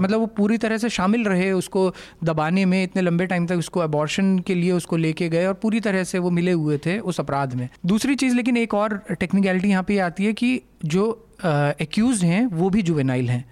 [0.00, 1.92] मतलब वो पूरी तरह से शामिल रहे उसको
[2.24, 5.80] दबाने में, इतने लंबे टाइम तक उसको अबॉर्शन के लिए उसको लेके गए, और पूरी
[5.80, 9.68] तरह से वो मिले हुए थे उस अपराध में। दूसरी चीज़, लेकिन एक और टेक्निकलिटी
[9.68, 11.10] यहाँ पे आती है कि जो
[11.44, 13.44] एक्यूज़ हैं, वो भी जुवेनाइल हैं।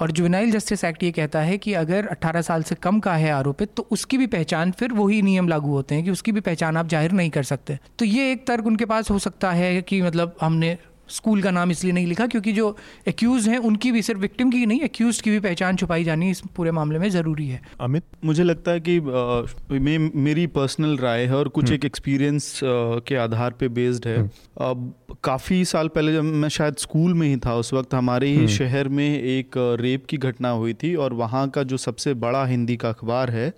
[0.00, 3.30] और जुवेनाइल जस्टिस एक्ट ये कहता है कि अगर 18 साल से कम का है
[3.30, 6.76] आरोपित तो उसकी भी पहचान फिर वही नियम लागू होते हैं कि उसकी भी पहचान
[6.76, 10.00] आप ज़ाहिर नहीं कर सकते। तो ये एक तर्क उनके पास हो सकता है कि
[10.02, 10.76] मतलब हमने
[11.10, 12.76] स्कूल का नाम इसलिए नहीं लिखा क्योंकि जो
[13.08, 16.42] एक्यूज हैं उनकी भी सिर्फ़ विक्टिम की नहीं एक्यूज की भी पहचान छुपाई जानी इस
[16.56, 19.42] पूरे मामले में ज़रूरी है अमित मुझे लगता है कि आ,
[19.72, 24.18] मे, मेरी पर्सनल राय है और कुछ हम्म। एक एक्सपीरियंस के आधार पे बेस्ड है
[24.62, 24.92] अब
[25.24, 28.46] काफ़ी साल पहले जब मैं शायद स्कूल में ही था उस वक्त हमारे ही हम्म।
[28.50, 32.76] शहर में एक रेप की घटना हुई थी और वहाँ का जो सबसे बड़ा हिंदी
[32.76, 33.52] का अखबार है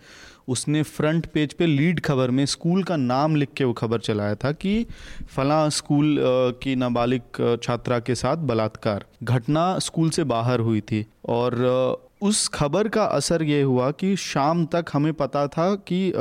[0.49, 4.35] उसने फ्रंट पेज पे लीड खबर में स्कूल का नाम लिख के वो खबर चलाया
[4.35, 4.75] था कि
[5.29, 6.17] फला स्कूल
[6.63, 11.61] की नाबालिग छात्रा के साथ बलात्कार घटना स्कूल से बाहर हुई थी और
[12.23, 16.13] उस खबर का असर ये हुआ कि शाम तक हमें पता था कि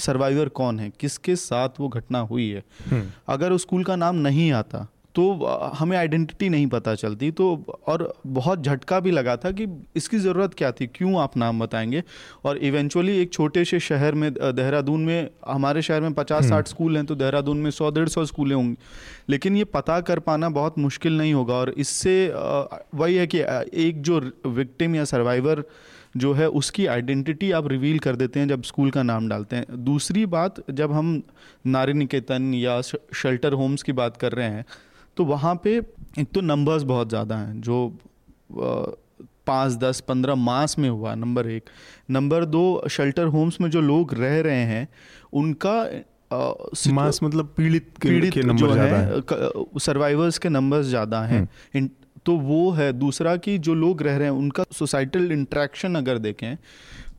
[0.00, 4.16] सर्वाइवर कौन है किसके साथ वो घटना हुई है हम्म। अगर उस स्कूल का नाम
[4.18, 4.86] नहीं आता
[5.16, 5.32] तो
[5.76, 7.46] हमें आइडेंटिटी नहीं पता चलती। तो
[7.86, 10.86] और बहुत झटका भी लगा था कि इसकी ज़रूरत क्या थी?
[10.86, 12.02] क्यों आप नाम बताएँगे?
[12.44, 16.68] और इवेंचुअली एक छोटे से शहर में देहरादून में हमारे शहर में पचास हम्म। साठ
[16.68, 18.76] स्कूल हैं तो देहरादून में सौ डेढ़ सौ स्कूलें होंगी।
[19.28, 22.16] लेकिन ये पता कर पाना बहुत मुश्किल नहीं होगा। और इससे
[22.94, 23.40] वही है कि
[23.86, 25.64] एक जो विक्टिम या सर्वाइवर
[26.16, 29.84] जो है उसकी आइडेंटिटी आप रिवील कर देते हैं जब स्कूल का नाम डालते हैं।
[29.84, 31.22] दूसरी बात जब हम
[31.66, 34.64] नारी निकेतन या शेल्टर होम्स की बात कर रहे हैं
[35.16, 35.76] तो वहाँ पे
[36.18, 37.98] एक तो नंबर्स बहुत ज़्यादा हैं जो
[39.46, 41.70] पाँच दस पंद्रह मास में हुआ नंबर एक
[42.10, 44.88] नंबर दो शेल्टर होम्स में जो लोग रह रहे हैं
[45.32, 45.80] उनका
[46.92, 51.42] मास मतलब पीड़ित पीड़ित के जो है है। सर्वाइवर्स के नंबर्स ज़्यादा हैं
[51.74, 51.88] हम्म।
[52.26, 56.56] तो वो है दूसरा कि जो लोग रह रहे हैं उनका सोसाइटल इंट्रैक्शन अगर देखें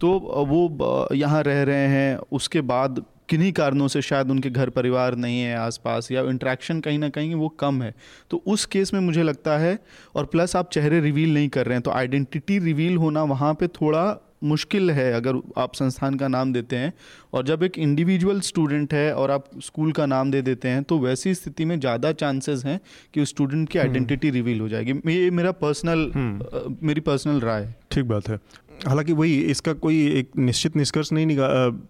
[0.01, 0.09] तो
[0.47, 5.39] वो यहाँ रह रहे हैं उसके बाद किन्हीं कारणों से शायद उनके घर परिवार नहीं
[5.41, 7.93] है आसपास या इंट्रैक्शन कहीं ना कहीं वो कम है
[8.31, 9.77] तो उस केस में मुझे लगता है
[10.15, 13.67] और प्लस आप चेहरे रिवील नहीं कर रहे हैं तो आइडेंटिटी रिवील होना वहाँ पे
[13.73, 14.05] थोड़ा
[14.43, 16.91] मुश्किल है अगर आप संस्थान का नाम देते हैं
[17.33, 20.99] और जब एक इंडिविजुअल स्टूडेंट है और आप स्कूल का नाम दे देते हैं तो
[20.99, 22.79] वैसी स्थिति में ज़्यादा चांसेस हैं
[23.13, 27.39] कि उस स्टूडेंट की आइडेंटिटी हम्म। रिवील हो जाएगी ये मेरा पर्सनल हम्म। मेरी पर्सनल
[27.41, 28.39] राय ठीक बात है
[28.85, 31.37] हालाँकि वही, इसका कोई एक निश्चित निष्कर्ष नहीं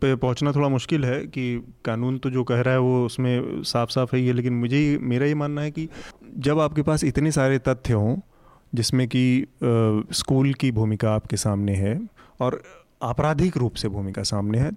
[0.01, 3.89] पे पहुँचना थोड़ा मुश्किल है कि कानून तो जो कह रहा है वो उसमें साफ़
[3.89, 5.87] साफ़ है ये लेकिन मुझे मेरा ये मानना है कि
[6.37, 8.15] जब आपके पास इतने सारे तथ्य हों,
[8.73, 9.45] जिसमें कि
[10.13, 11.99] स्कूल की भूमिका आपके सामने है
[12.41, 12.61] और
[13.01, 14.71] आपराधिक रूप से भूमिका सामने है,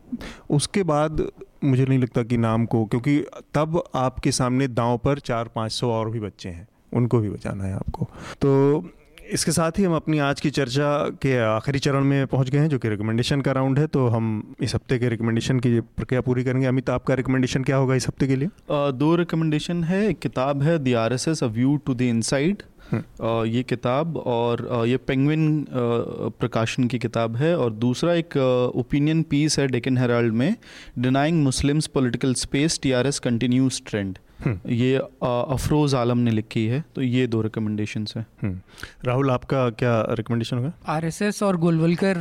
[0.50, 1.26] उसके बाद
[1.64, 3.18] मुझे नहीं लगता कि नाम को, क्योंकि
[3.54, 7.64] तब आपके सामने दांव पर चार पाँच सौ और भी बच्चे हैं, उनको भी बचाना
[7.64, 8.08] है आपको।
[8.40, 8.90] तो
[9.32, 10.88] इसके साथ ही हम अपनी आज की चर्चा
[11.22, 14.54] के आखिरी चरण में पहुँच गए हैं जो कि रिकमेंडेशन का राउंड है तो हम
[14.60, 18.26] इस हफ़्ते के रिकमेंडेशन की प्रक्रिया पूरी करेंगे। अमित आपका रिकमेंडेशन क्या होगा इस हफ़्ते
[18.26, 18.48] के लिए?
[18.70, 22.62] दो रिकमेंडेशन है एक किताब है the R S S a view to the inside
[22.92, 28.36] ये किताब और ये पेंगविन प्रकाशन की किताब है और दूसरा एक
[28.76, 30.54] ओपिनियन पीस है डेकन हेराल्ड में
[30.98, 34.18] denying Muslims political space T R S continues trend.
[34.46, 38.60] ये अफरोज आलम ने लिखी है तो ये दो रिकमेंडेशन है। हम्म।
[39.04, 40.72] राहुल आपका क्या रिकमेंडेशन होगा?
[40.86, 42.18] आरएसएस और गोलवलकर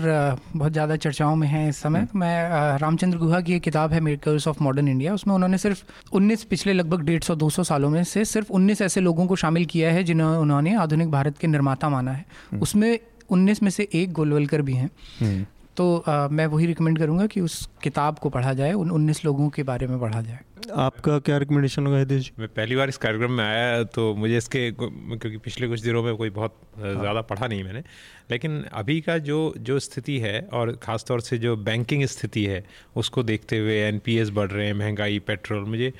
[0.56, 4.00] बहुत ज़्यादा चर्चाओं में हैं इस समय। तो मैं रामचंद्र गुहा की एक किताब है
[4.00, 7.90] मेकर्स ऑफ़ मॉडर्न इंडिया उसमें उन्होंने सिर्फ़ 19 पिछले लगभग डेढ़ सौ दो सौ सालों
[7.90, 11.48] में से सिर्फ़ 19 ऐसे लोगों को शामिल किया है जिन्हें उन्होंने आधुनिक भारत के
[11.48, 12.26] निर्माता माना है।
[12.62, 13.00] उसमें
[13.30, 15.48] उन्नीस में से एक गोलवलकर भी हैं।
[15.78, 19.50] तो आ, मैं वही रिकमेंड करूँगा कि उस किताब को पढ़ा जाए उन उन्नीस लोगों
[19.50, 20.40] के बारे में पढ़ा जाए।
[20.70, 24.70] आपका क्या रिकमेंडेशन होगा हितेश मैं पहली बार इस कार्यक्रम में आया तो मुझे इसके
[24.72, 27.84] क्योंकि पिछले कुछ दिनों में कोई बहुत ज़्यादा पढ़ा नहीं मैंने।
[28.32, 32.64] लेकिन अभी का जो जो स्थिति है और ख़ास तौर से जो बैंकिंग स्थिति है
[32.96, 35.92] उसको देखते हुए एनपीएस बढ़ रहे हैं महँगाई पेट्रोल मुझे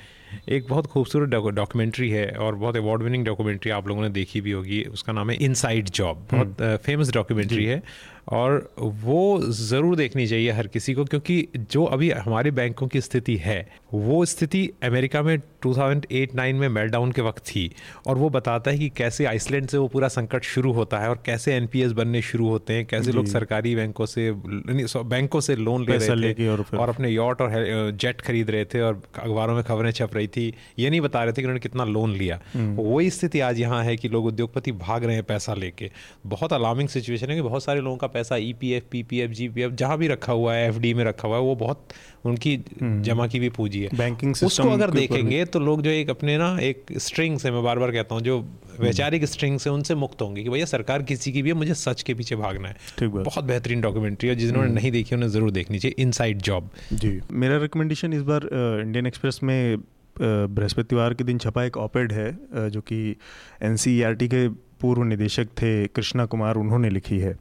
[0.48, 4.52] एक बहुत खूबसूरत डॉक्यूमेंट्री है और बहुत अवार्ड विनिंग डॉक्यूमेंट्री आप लोगों ने देखी भी
[4.52, 7.82] होगी। उसका नाम है इनसाइड जॉब बहुत फ़ेमस डॉक्यूमेंट्री है।
[8.30, 13.36] और वो ज़रूर देखनी चाहिए हर किसी को, क्योंकि जो अभी हमारे बैंकों की स्थिति
[13.36, 17.70] है, वो स्थिति अमेरिका में 2008-9 में मेल्टडाउन के वक्त थी
[18.06, 21.22] और वो बताता है कि कैसे आइसलैंड से वो पूरा संकट शुरू होता है और
[21.26, 25.96] कैसे एनपीएस बनने शुरू होते हैं कैसे लोग सरकारी बैंकों से बैंकों से लोन ले
[25.96, 27.50] रहे थे और, और अपने यॉट और
[27.90, 31.32] जेट खरीद रहे थे और अखबारों में खबरें छप रही थी। ये नहीं बता रहे
[31.32, 34.72] थे कि उन्होंने कितना लोन लिया। हम्म। वही स्थिति आज यहाँ है कि लोग उद्योगपति
[34.72, 35.90] भाग रहे हैं पैसा लेके।
[36.26, 39.20] बहुत अलार्मिंग सिचुएशन है कि बहुत सारे लोगों का पैसा E P F P P
[39.20, 41.42] F G P F जहाँ भी रखा हुआ है एफ़ डी में रखा हुआ है
[41.42, 41.88] वो बहुत
[42.24, 46.10] उनकी हम्म। जमा की भी पूंजी है। बैंकिंग उसको अगर देखेंगे तो लोग जो एक
[46.10, 49.70] अपने ना एक स्ट्रिंग से मैं बार बार कहता हूँ जो हम्म। वैचारिक स्ट्रिंग से
[49.70, 52.68] उनसे मुक्त होंगे कि भैया सरकार किसी की भी है मुझे सच के पीछे भागना
[52.68, 56.70] है। बहुत बेहतरीन डॉक्यूमेंट्री है जिन्होंने हम्म। नहीं देखी उन्हें ज़रूर देखनी चाहिए इनसाइड जॉब
[56.92, 59.76] जी। मेरा रिकमेंडेशन इस बार इंडियन एक्सप्रेस में
[60.16, 63.16] बृहस्पतिवार के दिन छपा एक ऑपेड है जो कि
[63.62, 63.76] एन
[64.24, 64.48] के
[64.80, 67.32] पूर्व निदेशक थे कृष्णा कुमार उन्होंने लिखी है।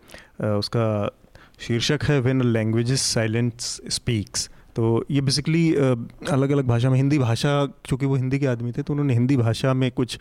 [0.58, 0.88] उसका
[1.60, 4.50] शीर्षक है वेन लैंग्वेजेस साइलेंस स्पीक्स
[4.80, 7.50] तो ये बेसिकली अलग अलग भाषा में हिंदी भाषा
[7.86, 10.18] क्योंकि वो हिंदी के आदमी थे तो उन्होंने हिंदी भाषा में कुछ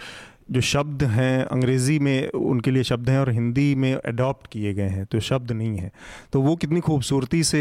[0.51, 4.89] जो शब्द हैं अंग्रेज़ी में उनके लिए शब्द हैं और हिंदी में अडॉप्ट किए गए
[4.89, 5.91] हैं तो शब्द नहीं है।
[6.33, 7.61] तो वो कितनी खूबसूरती से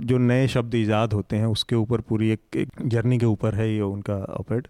[0.00, 3.74] जो नए शब्द ईजाद होते हैं उसके ऊपर पूरी एक, एक जर्नी के ऊपर है
[3.74, 4.66] ये उनका ऑपेड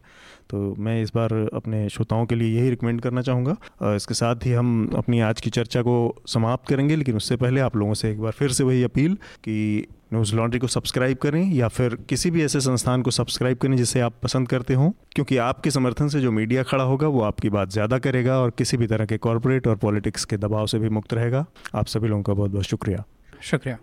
[0.50, 4.52] तो मैं इस बार अपने श्रोताओं के लिए यही रिकमेंड करना चाहूँगा। इसके साथ ही
[4.52, 8.20] हम अपनी आज की चर्चा को समाप्त करेंगे लेकिन उससे पहले आप लोगों से एक
[8.20, 9.14] बार फिर से वही अपील
[9.44, 13.76] कि न्यूज़ लॉन्ड्री को सब्सक्राइब करें या फिर किसी भी ऐसे संस्थान को सब्सक्राइब करें
[13.76, 17.50] जिसे आप पसंद करते हो क्योंकि आपके समर्थन से जो मीडिया खड़ा होगा वो आपकी
[17.50, 20.88] बात ज़्यादा करेगा और किसी भी तरह के कॉरपोरेट और पॉलिटिक्स के दबाव से भी
[20.88, 21.44] मुक्त रहेगा।
[21.74, 23.04] आप सभी लोगों का बहुत बहुत शुक्रिया।
[23.42, 23.78] शुक्रिया।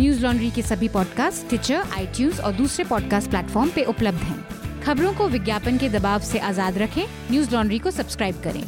[0.00, 4.44] न्यूज़ लॉन्ड्री के सभी पॉडकास्ट ट्विटर आई और दूसरे पॉडकास्ट प्लेटफॉर्म पे उपलब्ध हैं।
[4.82, 8.62] खबरों को विज्ञापन के दबाव से आज़ाद रखें। न्यूज़ लॉन्ड्री को सब्सक्राइब करें।